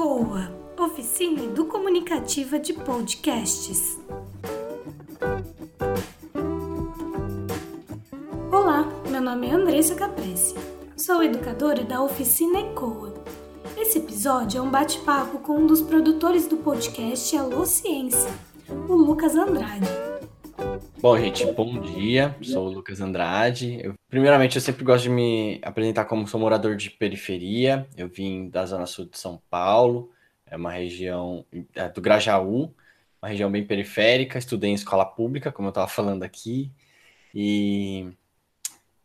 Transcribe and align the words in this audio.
ECOA 0.00 0.50
Oficina 0.78 1.44
Educomunicativa 1.44 2.58
de 2.58 2.72
Podcasts. 2.72 3.98
Olá, 8.50 8.88
meu 9.10 9.20
nome 9.20 9.46
é 9.46 9.52
Andressa 9.52 9.94
Caprese. 9.94 10.54
Sou 10.96 11.22
educadora 11.22 11.84
da 11.84 12.02
Oficina 12.02 12.60
ECOA. 12.60 13.12
Esse 13.76 13.98
episódio 13.98 14.60
é 14.60 14.62
um 14.62 14.70
bate-papo 14.70 15.40
com 15.40 15.58
um 15.58 15.66
dos 15.66 15.82
produtores 15.82 16.46
do 16.46 16.56
podcast 16.56 17.36
Alô 17.36 17.66
Ciência, 17.66 18.30
o 18.88 18.94
Lucas 18.94 19.36
Andrade. 19.36 20.09
Bom, 21.00 21.18
gente, 21.18 21.46
bom 21.52 21.80
dia. 21.80 22.36
Sou 22.42 22.66
o 22.66 22.70
Lucas 22.70 23.00
Andrade. 23.00 23.80
Eu, 23.82 23.94
primeiramente, 24.10 24.56
eu 24.56 24.60
sempre 24.60 24.84
gosto 24.84 25.04
de 25.04 25.08
me 25.08 25.58
apresentar 25.62 26.04
como 26.04 26.28
sou 26.28 26.38
morador 26.38 26.76
de 26.76 26.90
periferia. 26.90 27.88
Eu 27.96 28.06
vim 28.06 28.50
da 28.50 28.66
Zona 28.66 28.84
Sul 28.84 29.06
de 29.06 29.16
São 29.16 29.40
Paulo, 29.48 30.10
é 30.44 30.56
uma 30.56 30.70
região 30.70 31.46
é, 31.74 31.88
do 31.88 32.02
Grajaú, 32.02 32.74
uma 33.22 33.30
região 33.30 33.50
bem 33.50 33.66
periférica. 33.66 34.38
Estudei 34.38 34.70
em 34.70 34.74
escola 34.74 35.06
pública, 35.06 35.50
como 35.50 35.68
eu 35.68 35.70
estava 35.70 35.88
falando 35.88 36.22
aqui, 36.22 36.70
e, 37.34 38.06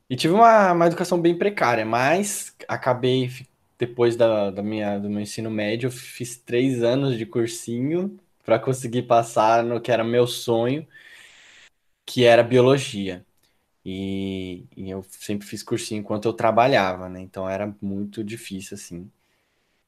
e 0.10 0.18
tive 0.18 0.34
uma, 0.34 0.74
uma 0.74 0.88
educação 0.88 1.22
bem 1.22 1.38
precária, 1.38 1.86
mas 1.86 2.54
acabei, 2.68 3.32
depois 3.80 4.18
da, 4.18 4.52
da 4.52 4.62
minha, 4.62 5.00
do 5.00 5.10
meu 5.10 5.22
ensino 5.22 5.50
médio, 5.50 5.90
fiz 5.90 6.36
três 6.36 6.84
anos 6.84 7.18
de 7.18 7.26
cursinho 7.26 8.20
para 8.46 8.60
conseguir 8.60 9.04
passar 9.04 9.64
no 9.64 9.80
que 9.80 9.94
era 9.94 10.04
meu 10.04 10.28
sonho 10.28 10.86
que 12.06 12.24
era 12.26 12.44
biologia. 12.44 13.26
E, 13.86 14.66
e, 14.76 14.90
eu 14.90 15.04
sempre 15.10 15.48
fiz 15.48 15.64
cursinho 15.64 16.00
enquanto 16.02 16.26
eu 16.28 16.34
trabalhava, 16.34 17.10
né? 17.10 17.22
Então 17.22 17.48
era 17.50 17.76
muito 17.82 18.24
difícil, 18.24 18.76
assim. 18.76 19.12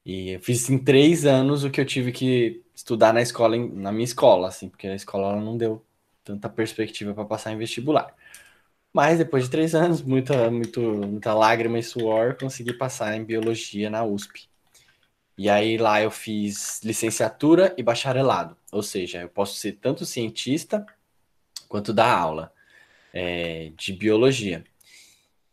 E 0.04 0.30
eu 0.32 0.40
fiz 0.40 0.70
em 0.70 0.78
três 0.78 1.26
anos 1.26 1.64
o 1.64 1.70
que 1.70 1.80
eu 1.80 1.86
tive 1.86 2.12
que 2.12 2.62
estudar 2.74 3.12
na 3.12 3.22
escola, 3.22 3.56
na 3.56 3.92
minha 3.92 4.04
escola, 4.04 4.48
assim, 4.48 4.68
porque 4.68 4.86
a 4.88 4.94
escola 4.94 5.36
não 5.40 5.56
deu 5.56 5.84
tanta 6.24 6.48
perspectiva 6.48 7.14
para 7.14 7.24
passar 7.24 7.52
em 7.52 7.58
vestibular. 7.58 8.14
Mas 8.92 9.18
depois 9.18 9.44
de 9.44 9.50
três 9.50 9.74
anos, 9.74 10.02
muita, 10.02 10.50
muito, 10.50 10.80
muita 10.80 11.34
lágrima 11.34 11.78
e 11.78 11.82
suor, 11.82 12.36
consegui 12.38 12.74
passar 12.74 13.16
em 13.16 13.24
biologia 13.24 13.90
na 13.90 14.04
USP. 14.04 14.48
E 15.36 15.48
aí 15.48 15.78
lá 15.78 16.02
eu 16.02 16.10
fiz 16.10 16.82
licenciatura 16.84 17.74
e 17.78 17.82
bacharelado, 17.82 18.56
ou 18.72 18.82
seja, 18.82 19.22
eu 19.22 19.28
posso 19.28 19.54
ser 19.56 19.72
tanto 19.80 20.04
cientista 20.04 20.84
quanto 21.68 21.92
dar 21.92 22.10
aula 22.10 22.52
é, 23.12 23.72
de 23.76 23.92
biologia. 23.92 24.64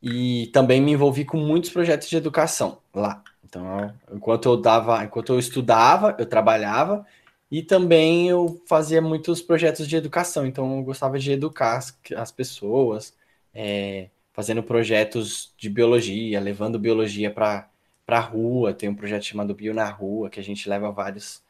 E 0.02 0.47
também 0.53 0.81
me 0.81 0.91
envolvi 0.91 1.25
com 1.25 1.38
muitos 1.38 1.69
projetos 1.69 2.08
de 2.08 2.17
educação 2.17 2.80
lá. 2.94 3.23
Então, 3.44 3.94
enquanto 4.11 4.49
eu 4.49 4.58
dava, 4.58 5.03
enquanto 5.03 5.33
eu 5.33 5.39
estudava, 5.39 6.16
eu 6.19 6.25
trabalhava 6.25 7.05
e 7.49 7.61
também 7.63 8.30
eu 8.30 8.61
fazia 8.67 9.02
muitos 9.02 9.41
projetos 9.41 9.88
de 9.88 9.95
educação. 9.95 10.45
Então, 10.45 10.77
eu 10.77 10.83
gostava 10.83 11.17
de 11.17 11.31
educar 11.31 11.77
as, 11.77 11.97
as 12.16 12.31
pessoas, 12.31 13.13
é, 13.53 14.09
fazendo 14.33 14.61
projetos 14.61 15.53
de 15.58 15.69
biologia, 15.69 16.39
levando 16.39 16.80
biologia 16.80 17.31
para 17.31 17.69
para 18.05 18.19
rua. 18.19 18.73
Tem 18.73 18.88
um 18.88 18.95
projeto 18.95 19.23
chamado 19.23 19.55
Bio 19.55 19.73
na 19.73 19.89
Rua, 19.89 20.30
que 20.30 20.39
a 20.39 20.43
gente 20.43 20.69
leva 20.69 20.91
vários 20.91 21.41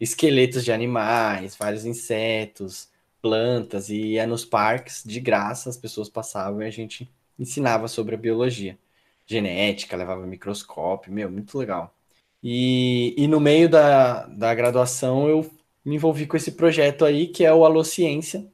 esqueletos 0.00 0.64
de 0.64 0.72
animais, 0.72 1.54
vários 1.56 1.84
insetos, 1.84 2.88
plantas 3.20 3.88
e 3.90 4.12
ia 4.12 4.26
nos 4.26 4.44
parques 4.44 5.02
de 5.04 5.20
graça, 5.20 5.68
as 5.68 5.76
pessoas 5.76 6.08
passavam 6.08 6.62
e 6.62 6.66
a 6.66 6.70
gente 6.70 7.08
ensinava 7.38 7.88
sobre 7.88 8.14
a 8.14 8.18
biologia. 8.18 8.78
Genética, 9.26 9.96
levava 9.96 10.26
microscópio, 10.26 11.12
meu, 11.12 11.30
muito 11.30 11.56
legal. 11.56 11.94
E, 12.42 13.14
e 13.16 13.28
no 13.28 13.38
meio 13.38 13.68
da, 13.68 14.26
da 14.26 14.54
graduação 14.54 15.28
eu 15.28 15.48
me 15.84 15.96
envolvi 15.96 16.26
com 16.26 16.36
esse 16.36 16.52
projeto 16.52 17.04
aí, 17.04 17.26
que 17.26 17.44
é 17.44 17.52
o 17.52 17.64
Alociência. 17.64 18.46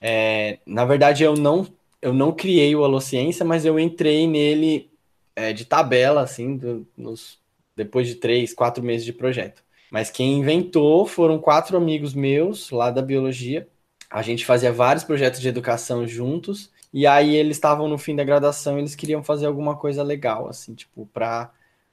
É, 0.00 0.58
na 0.66 0.84
verdade, 0.84 1.24
eu 1.24 1.34
não, 1.34 1.66
eu 2.00 2.12
não 2.12 2.32
criei 2.32 2.74
o 2.74 2.84
Alociência, 2.84 3.44
mas 3.44 3.64
eu 3.64 3.78
entrei 3.78 4.26
nele 4.26 4.90
é, 5.36 5.52
de 5.52 5.64
tabela, 5.64 6.22
assim, 6.22 6.56
do, 6.56 6.86
nos, 6.96 7.38
depois 7.76 8.06
de 8.06 8.16
três, 8.16 8.54
quatro 8.54 8.82
meses 8.82 9.04
de 9.04 9.12
projeto. 9.12 9.62
Mas 9.90 10.10
quem 10.10 10.38
inventou 10.38 11.06
foram 11.06 11.38
quatro 11.38 11.76
amigos 11.76 12.14
meus 12.14 12.70
lá 12.70 12.90
da 12.90 13.00
biologia, 13.00 13.66
a 14.10 14.22
gente 14.22 14.44
fazia 14.44 14.72
vários 14.72 15.04
projetos 15.04 15.40
de 15.40 15.48
educação 15.48 16.06
juntos, 16.06 16.70
e 16.92 17.06
aí 17.06 17.36
eles 17.36 17.56
estavam 17.56 17.88
no 17.88 17.98
fim 17.98 18.16
da 18.16 18.24
graduação, 18.24 18.78
eles 18.78 18.94
queriam 18.94 19.22
fazer 19.22 19.46
alguma 19.46 19.76
coisa 19.76 20.02
legal, 20.02 20.48
assim, 20.48 20.74
tipo, 20.74 21.06
para 21.12 21.50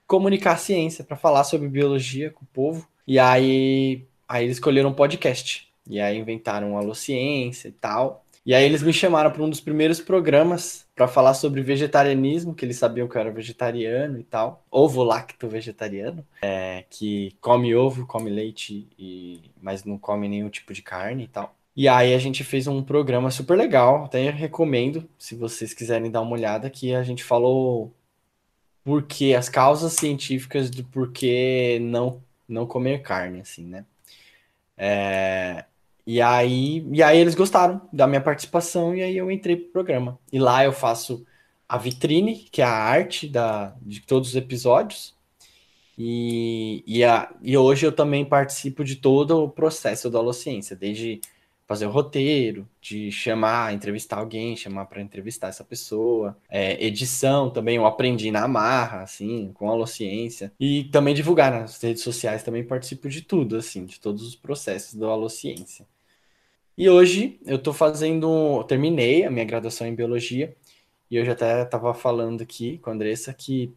comunicar 0.07 0.57
ciência, 0.57 1.03
para 1.03 1.17
falar 1.17 1.43
sobre 1.43 1.67
biologia 1.67 2.31
com 2.31 2.43
o 2.43 2.47
povo. 2.53 2.87
E 3.07 3.19
aí, 3.19 4.05
aí 4.27 4.45
eles 4.45 4.57
escolheram 4.57 4.89
um 4.89 4.93
podcast. 4.93 5.67
E 5.87 5.99
aí 5.99 6.17
inventaram 6.17 6.77
a 6.77 6.81
Alociência 6.81 7.67
e 7.67 7.71
tal. 7.71 8.25
E 8.45 8.53
aí 8.53 8.63
eles 8.63 8.83
me 8.83 8.93
chamaram 8.93 9.31
para 9.31 9.41
um 9.41 9.49
dos 9.49 9.59
primeiros 9.59 9.99
programas 9.99 10.85
para 10.95 11.07
falar 11.07 11.33
sobre 11.33 11.61
vegetarianismo, 11.61 12.53
que 12.53 12.63
eles 12.63 12.77
sabiam 12.77 13.07
que 13.07 13.17
eu 13.17 13.21
era 13.21 13.31
vegetariano 13.31 14.19
e 14.19 14.23
tal. 14.23 14.63
Ovo 14.69 15.03
lacto 15.03 15.47
vegetariano, 15.47 16.25
é, 16.43 16.85
que 16.89 17.35
come 17.41 17.75
ovo, 17.75 18.05
come 18.05 18.29
leite, 18.29 18.87
e, 18.99 19.41
mas 19.59 19.83
não 19.83 19.97
come 19.97 20.29
nenhum 20.29 20.49
tipo 20.49 20.73
de 20.73 20.83
carne 20.83 21.23
e 21.23 21.27
tal. 21.27 21.55
E 21.75 21.87
aí 21.89 22.13
a 22.13 22.17
gente 22.19 22.43
fez 22.43 22.67
um 22.67 22.81
programa 22.81 23.29
super 23.29 23.57
legal, 23.57 24.05
até 24.05 24.29
recomendo, 24.29 25.09
se 25.17 25.35
vocês 25.35 25.73
quiserem 25.73 26.09
dar 26.09 26.21
uma 26.21 26.31
olhada, 26.31 26.69
que 26.69 26.95
a 26.95 27.03
gente 27.03 27.23
falou 27.23 27.93
porque 28.83 29.33
as 29.33 29.49
causas 29.49 29.93
científicas 29.93 30.69
do 30.69 30.83
porquê 30.85 31.79
não 31.81 32.23
não 32.47 32.67
comer 32.67 33.01
carne, 33.01 33.41
assim, 33.41 33.65
né? 33.65 33.85
É, 34.77 35.65
e 36.05 36.21
aí 36.21 36.85
e 36.91 37.03
aí 37.03 37.17
eles 37.17 37.35
gostaram 37.35 37.81
da 37.91 38.07
minha 38.07 38.21
participação 38.21 38.95
e 38.95 39.03
aí 39.03 39.17
eu 39.17 39.31
entrei 39.31 39.55
pro 39.57 39.71
programa. 39.71 40.19
E 40.31 40.39
lá 40.39 40.63
eu 40.63 40.71
faço 40.73 41.25
a 41.67 41.77
vitrine, 41.77 42.35
que 42.51 42.61
é 42.61 42.65
a 42.65 42.69
arte 42.69 43.27
da, 43.27 43.75
de 43.81 44.01
todos 44.01 44.29
os 44.29 44.35
episódios. 44.35 45.15
E, 45.97 46.83
e, 46.85 47.03
a, 47.03 47.33
e 47.41 47.57
hoje 47.57 47.85
eu 47.85 47.91
também 47.91 48.25
participo 48.25 48.83
de 48.83 48.97
todo 48.97 49.43
o 49.43 49.49
processo 49.49 50.09
da 50.09 50.19
Holociência, 50.19 50.75
desde 50.75 51.21
fazer 51.67 51.87
o 51.87 51.89
roteiro, 51.89 52.67
de 52.79 53.11
chamar, 53.11 53.73
entrevistar 53.73 54.17
alguém, 54.17 54.55
chamar 54.55 54.85
para 54.85 55.01
entrevistar 55.01 55.47
essa 55.47 55.63
pessoa. 55.63 56.37
É, 56.49 56.83
edição 56.85 57.49
também 57.49 57.77
eu 57.77 57.85
aprendi 57.85 58.29
na 58.31 58.47
marra, 58.47 59.01
assim, 59.01 59.51
com 59.53 59.69
a 59.69 59.73
Alociência. 59.73 60.53
E 60.59 60.85
também 60.85 61.15
divulgar 61.15 61.51
nas 61.51 61.81
redes 61.81 62.03
sociais, 62.03 62.43
também 62.43 62.63
participo 62.63 63.09
de 63.09 63.21
tudo, 63.21 63.57
assim, 63.57 63.85
de 63.85 63.99
todos 63.99 64.21
os 64.27 64.35
processos 64.35 64.93
do 64.93 65.09
Alociência. 65.09 65.87
E 66.77 66.89
hoje 66.89 67.39
eu 67.45 67.55
estou 67.55 67.73
fazendo, 67.73 68.63
terminei 68.65 69.23
a 69.23 69.31
minha 69.31 69.45
graduação 69.45 69.87
em 69.87 69.95
Biologia, 69.95 70.55
e 71.09 71.15
eu 71.15 71.25
já 71.25 71.31
até 71.31 71.63
estava 71.63 71.93
falando 71.93 72.41
aqui 72.41 72.77
com 72.79 72.89
a 72.89 72.93
Andressa 72.93 73.33
que 73.33 73.73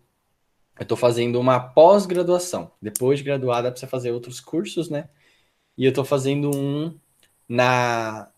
eu 0.78 0.82
estou 0.82 0.96
fazendo 0.96 1.40
uma 1.40 1.58
pós-graduação. 1.60 2.70
Depois 2.80 3.18
de 3.18 3.24
graduada, 3.24 3.70
precisa 3.70 3.90
fazer 3.90 4.12
outros 4.12 4.40
cursos, 4.40 4.88
né? 4.90 5.08
E 5.76 5.84
eu 5.84 5.90
estou 5.90 6.04
fazendo 6.04 6.50
um 6.54 6.94
na 7.48 8.28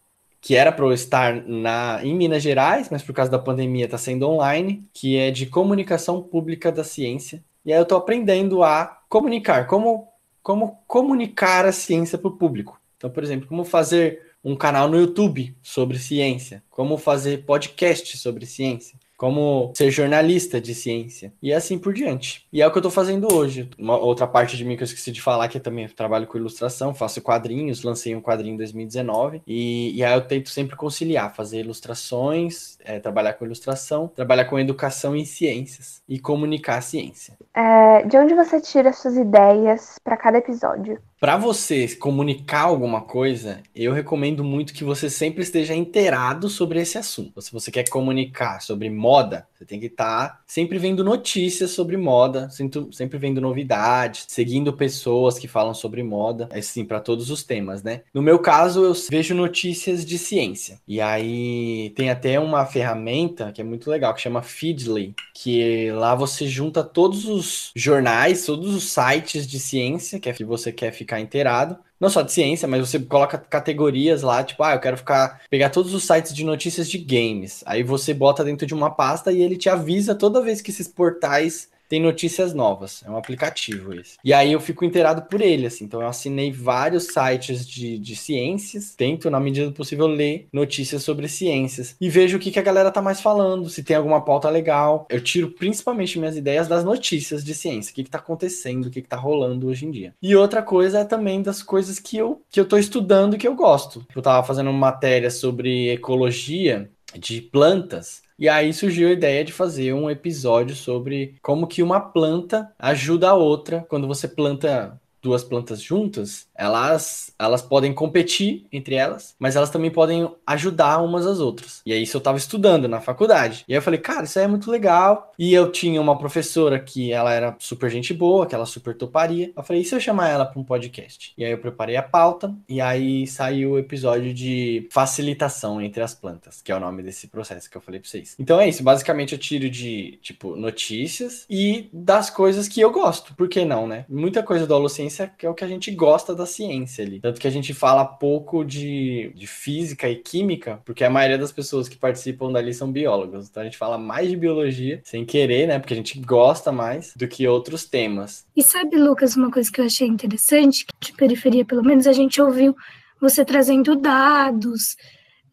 que 0.41 0.57
era 0.57 0.73
para 0.73 0.87
eu 0.87 0.93
estar 0.93 1.35
na, 1.47 2.01
em 2.03 2.15
Minas 2.15 2.43
Gerais, 2.43 2.89
mas 2.91 3.03
por 3.03 3.15
causa 3.15 3.31
da 3.31 3.39
pandemia 3.39 3.85
está 3.85 3.99
sendo 3.99 4.27
online, 4.27 4.89
que 4.93 5.17
é 5.17 5.31
de 5.31 5.45
comunicação 5.47 6.23
pública 6.23 6.73
da 6.73 6.83
ciência. 6.83 7.45
E 7.65 7.73
aí 7.73 7.79
eu 7.79 7.83
estou 7.83 7.99
aprendendo 7.99 8.63
a 8.63 9.03
comunicar, 9.09 9.67
como, 9.67 10.09
como 10.43 10.83
comunicar 10.87 11.67
a 11.67 11.73
ciência 11.73 12.17
para 12.17 12.29
o 12.29 12.37
público. 12.37 12.81
Então, 12.97 13.11
por 13.11 13.23
exemplo, 13.23 13.47
como 13.47 13.65
fazer 13.65 14.31
um 14.43 14.57
canal 14.57 14.89
no 14.89 14.99
YouTube 14.99 15.55
sobre 15.63 15.99
ciência, 15.99 16.63
como 16.71 16.97
fazer 16.97 17.45
podcast 17.45 18.17
sobre 18.17 18.47
ciência, 18.47 18.99
como 19.21 19.71
ser 19.77 19.91
jornalista 19.91 20.59
de 20.59 20.75
ciência 20.75 21.31
e 21.43 21.53
assim 21.53 21.79
por 21.79 21.93
diante. 21.93 22.47
E 22.51 22.63
é 22.63 22.67
o 22.67 22.71
que 22.71 22.79
eu 22.79 22.81
estou 22.81 22.91
fazendo 22.91 23.31
hoje. 23.31 23.69
Uma 23.79 23.99
outra 23.99 24.27
parte 24.27 24.57
de 24.57 24.65
mim 24.65 24.77
que 24.77 24.83
eu 24.83 24.87
esqueci 24.87 25.13
de 25.13 25.21
falar, 25.21 25.47
que 25.49 25.59
eu 25.59 25.63
também 25.63 25.87
trabalho 25.89 26.27
com 26.27 26.39
ilustração, 26.39 26.95
faço 26.95 27.21
quadrinhos, 27.21 27.83
lancei 27.83 28.17
um 28.17 28.23
quadrinho 28.23 28.55
em 28.55 28.57
2019 28.57 29.43
e, 29.47 29.95
e 29.95 30.03
aí 30.03 30.15
eu 30.15 30.23
tento 30.23 30.49
sempre 30.49 30.75
conciliar, 30.75 31.35
fazer 31.35 31.61
ilustrações, 31.61 32.79
é, 32.83 32.99
trabalhar 32.99 33.35
com 33.35 33.45
ilustração, 33.45 34.09
trabalhar 34.09 34.47
com 34.47 34.59
educação 34.59 35.15
em 35.15 35.27
ciências 35.27 36.03
e 36.09 36.19
comunicar 36.19 36.79
a 36.79 36.81
ciência. 36.81 37.37
É, 37.55 38.03
de 38.05 38.17
onde 38.17 38.35
você 38.35 38.59
tira 38.59 38.91
suas 38.91 39.19
ideias 39.19 39.99
para 40.03 40.17
cada 40.17 40.39
episódio? 40.39 40.99
Para 41.21 41.37
você 41.37 41.87
comunicar 41.97 42.63
alguma 42.63 43.03
coisa, 43.03 43.61
eu 43.77 43.93
recomendo 43.93 44.43
muito 44.43 44.73
que 44.73 44.83
você 44.83 45.11
sempre 45.11 45.43
esteja 45.43 45.75
inteirado 45.75 46.49
sobre 46.49 46.81
esse 46.81 46.97
assunto. 46.97 47.43
Se 47.43 47.53
você 47.53 47.71
quer 47.71 47.87
comunicar 47.91 48.61
sobre 48.63 48.89
moda, 48.89 49.47
você 49.55 49.67
tem 49.67 49.79
que 49.79 49.87
estar 49.87 50.29
tá 50.29 50.41
sempre 50.47 50.79
vendo 50.79 51.05
notícias 51.05 51.73
sobre 51.73 51.99
moda, 51.99 52.49
sempre 52.49 53.19
vendo 53.19 53.39
novidades, 53.39 54.25
seguindo 54.29 54.73
pessoas 54.73 55.39
que 55.39 55.47
falam 55.47 55.75
sobre 55.75 56.03
moda, 56.03 56.49
assim, 56.53 56.87
para 56.87 56.99
todos 56.99 57.31
os 57.31 57.43
temas, 57.43 57.83
né? 57.83 58.01
No 58.15 58.23
meu 58.23 58.39
caso, 58.39 58.83
eu 58.83 58.95
vejo 59.11 59.35
notícias 59.35 60.07
de 60.07 60.17
ciência. 60.17 60.81
E 60.89 61.03
aí 61.03 61.93
tem 61.95 62.09
até 62.09 62.41
uma 62.41 62.65
ferramenta 62.65 63.53
que 63.53 63.61
é 63.61 63.65
muito 63.65 63.91
legal, 63.91 64.15
que 64.15 64.23
chama 64.23 64.41
Feedly, 64.41 65.15
que 65.35 65.91
lá 65.93 66.15
você 66.15 66.47
junta 66.47 66.83
todos 66.83 67.27
os 67.27 67.73
jornais, 67.77 68.47
todos 68.47 68.75
os 68.75 68.85
sites 68.85 69.47
de 69.47 69.61
ciência 69.61 70.19
que 70.19 70.31
é 70.31 70.33
que 70.33 70.45
você 70.45 70.73
quer 70.73 70.93
ficar 70.93 71.10
inteirado. 71.19 71.79
Não 71.99 72.09
só 72.09 72.23
de 72.23 72.33
ciência, 72.33 72.69
mas 72.69 72.89
você 72.89 72.99
coloca 72.99 73.37
categorias 73.39 74.23
lá, 74.23 74.45
tipo, 74.45 74.63
ah, 74.63 74.75
eu 74.75 74.81
quero 74.81 74.97
ficar 74.97 75.41
pegar 75.51 75.71
todos 75.71 75.93
os 75.93 76.05
sites 76.05 76.35
de 76.35 76.45
notícias 76.45 76.89
de 76.89 76.99
games. 76.99 77.63
Aí 77.67 77.83
você 77.83 78.15
bota 78.15 78.45
dentro 78.45 78.67
de 78.67 78.75
uma 78.75 78.91
pasta 78.91 79.33
e 79.33 79.43
ele 79.43 79.57
te 79.57 79.69
avisa 79.69 80.15
toda 80.15 80.43
vez 80.43 80.61
que 80.63 80.71
esses 80.71 80.87
portais 80.89 81.69
tem 81.91 82.01
notícias 82.01 82.55
novas. 82.55 83.03
É 83.05 83.11
um 83.11 83.17
aplicativo 83.17 83.93
esse. 83.93 84.17
E 84.25 84.33
aí 84.33 84.53
eu 84.53 84.61
fico 84.61 84.85
inteirado 84.85 85.23
por 85.23 85.41
ele, 85.41 85.67
assim. 85.67 85.85
Então 85.85 86.01
eu 86.01 86.07
assinei 86.07 86.53
vários 86.53 87.09
sites 87.09 87.67
de, 87.67 87.99
de 87.99 88.15
ciências, 88.15 88.95
tento, 88.95 89.29
na 89.29 89.41
medida 89.41 89.67
do 89.67 89.73
possível, 89.73 90.07
ler 90.07 90.47
notícias 90.53 91.03
sobre 91.03 91.27
ciências. 91.27 91.97
E 92.01 92.09
vejo 92.09 92.37
o 92.37 92.41
que, 92.41 92.53
que 92.53 92.61
a 92.61 92.63
galera 92.63 92.93
tá 92.93 93.03
mais 93.03 93.21
falando, 93.21 93.69
se 93.69 93.83
tem 93.83 93.97
alguma 93.97 94.25
pauta 94.25 94.49
legal. 94.49 95.05
Eu 95.11 95.21
tiro 95.21 95.51
principalmente 95.51 96.17
minhas 96.17 96.37
ideias 96.37 96.69
das 96.69 96.85
notícias 96.85 97.43
de 97.43 97.53
ciência. 97.55 97.91
O 97.91 97.95
que, 97.95 98.05
que 98.05 98.11
tá 98.11 98.19
acontecendo, 98.19 98.87
o 98.87 98.91
que, 98.91 99.03
que 99.03 99.09
tá 99.09 99.17
rolando 99.17 99.67
hoje 99.67 99.85
em 99.85 99.91
dia. 99.91 100.15
E 100.23 100.37
outra 100.37 100.63
coisa 100.63 101.01
é 101.01 101.05
também 101.05 101.43
das 101.43 101.61
coisas 101.61 101.99
que 101.99 102.17
eu, 102.17 102.41
que 102.49 102.61
eu 102.61 102.65
tô 102.65 102.79
estudando 102.79 103.35
e 103.35 103.39
que 103.39 103.49
eu 103.49 103.57
gosto. 103.57 104.07
Eu 104.15 104.23
tava 104.23 104.47
fazendo 104.47 104.71
uma 104.71 104.79
matéria 104.79 105.31
sobre 105.31 105.91
ecologia 105.91 106.89
de 107.19 107.41
plantas. 107.41 108.23
E 108.41 108.49
aí 108.49 108.73
surgiu 108.73 109.09
a 109.09 109.13
ideia 109.13 109.45
de 109.45 109.53
fazer 109.53 109.93
um 109.93 110.11
episódio 110.11 110.75
sobre 110.75 111.39
como 111.43 111.69
que 111.69 111.83
uma 111.83 112.01
planta 112.01 112.75
ajuda 112.79 113.31
a 113.31 113.35
outra 113.35 113.85
quando 113.89 114.09
você 114.09 114.27
planta 114.27 115.00
duas 115.23 115.45
plantas 115.45 115.81
juntas, 115.83 116.47
elas, 116.55 117.33
elas 117.39 117.63
podem 117.63 117.93
competir 117.93 118.67
entre 118.73 118.95
elas, 118.95 119.35
mas 119.39 119.57
elas 119.57 119.71
também 119.71 119.91
podem 119.91 120.31
ajudar 120.47 121.03
umas 121.03 121.27
às 121.27 121.41
outras. 121.41 121.81
E 121.85 121.93
aí 121.93 122.03
isso 122.03 122.17
eu 122.17 122.21
tava 122.21 122.39
estudando 122.39 122.89
na 122.89 123.01
faculdade. 123.01 123.65
E 123.69 123.73
aí 123.73 123.79
eu 123.79 123.83
falei, 123.83 124.01
cara, 124.01 124.25
isso 124.25 124.39
é 124.39 124.47
muito 124.47 124.71
legal. 124.71 125.33
E 125.39 125.53
eu 125.53 125.71
tinha 125.71 126.01
uma 126.01 126.19
professora 126.19 126.79
que 126.79 127.13
ela 127.13 127.33
era 127.33 127.57
super 127.59 127.91
gente 127.91 128.13
boa, 128.13 128.47
que 128.47 128.55
ela 128.55 128.67
super 128.67 128.97
toparia. 128.97 129.53
Eu 129.57 129.63
falei, 129.63 129.83
e 129.83 129.85
se 129.85 129.95
eu 129.95 130.01
chamar 130.01 130.29
ela 130.29 130.45
para 130.45 130.61
um 130.61 130.65
podcast? 130.65 131.33
E 131.37 131.45
aí 131.45 131.51
eu 131.51 131.59
preparei 131.59 131.97
a 131.97 132.03
pauta 132.03 132.55
e 132.69 132.81
aí 132.81 133.27
saiu 133.27 133.73
o 133.73 133.79
episódio 133.79 134.33
de 134.33 134.89
facilitação 134.91 135.81
entre 135.81 136.03
as 136.03 136.15
plantas, 136.15 136.61
que 136.63 136.73
é 136.73 136.77
o 136.77 136.81
nome 136.81 137.03
desse 137.03 137.29
processo 137.29 137.71
que 137.71 137.77
eu 137.77 137.81
falei 137.81 138.01
para 138.01 138.09
vocês. 138.09 138.35
Então 138.39 138.61
é 138.61 138.69
isso, 138.69 138.83
basicamente 138.83 139.33
eu 139.33 139.39
tiro 139.39 139.69
de, 139.71 140.19
tipo, 140.23 140.57
notícias 140.57 141.47
e 141.49 141.89
das 141.93 142.31
coisas 142.31 142.69
que 142.69 142.81
eu 142.81 142.91
gosto. 142.91 143.35
Por 143.35 143.49
que 143.49 143.65
não, 143.65 143.87
né? 143.87 144.05
Muita 144.09 144.43
coisa 144.43 144.67
do 144.67 144.75
Holociência 144.75 145.10
ciência, 145.11 145.33
que 145.37 145.45
é 145.45 145.51
o 145.51 145.55
que 145.55 145.65
a 145.65 145.69
gente 145.69 145.91
gosta 145.91 146.35
da 146.35 146.47
ciência 146.47 147.05
ali. 147.05 147.21
Tanto 147.21 147.41
que 147.41 147.47
a 147.47 147.51
gente 147.51 147.75
fala 147.75 148.05
pouco 148.05 148.65
de, 148.65 149.33
de 149.35 149.47
física 149.47 150.09
e 150.09 150.17
química, 150.17 150.81
porque 150.85 151.05
a 151.05 151.11
maioria 151.11 151.37
das 151.37 151.53
pessoas 151.53 151.89
que 151.89 151.97
participam 151.97 152.53
dali 152.53 152.73
são 152.73 152.91
biólogos. 152.91 153.49
Então 153.49 153.63
a 153.63 153.65
gente 153.65 153.77
fala 153.77 153.99
mais 153.99 154.31
de 154.31 154.37
biologia, 154.37 155.01
sem 155.05 155.25
querer, 155.25 155.67
né? 155.67 155.79
Porque 155.79 155.95
a 155.95 155.97
gente 155.97 156.19
gosta 156.21 156.71
mais 156.71 157.13
do 157.17 157.27
que 157.27 157.47
outros 157.47 157.85
temas. 157.85 158.47
E 158.57 158.63
sabe, 158.63 158.97
Lucas, 158.97 159.37
uma 159.37 159.51
coisa 159.51 159.71
que 159.71 159.81
eu 159.81 159.85
achei 159.85 160.07
interessante, 160.07 160.87
que 161.01 161.11
de 161.11 161.17
periferia, 161.17 161.65
pelo 161.65 161.85
menos, 161.85 162.07
a 162.07 162.13
gente 162.13 162.41
ouviu 162.41 162.75
você 163.21 163.45
trazendo 163.45 163.97
dados. 163.97 164.97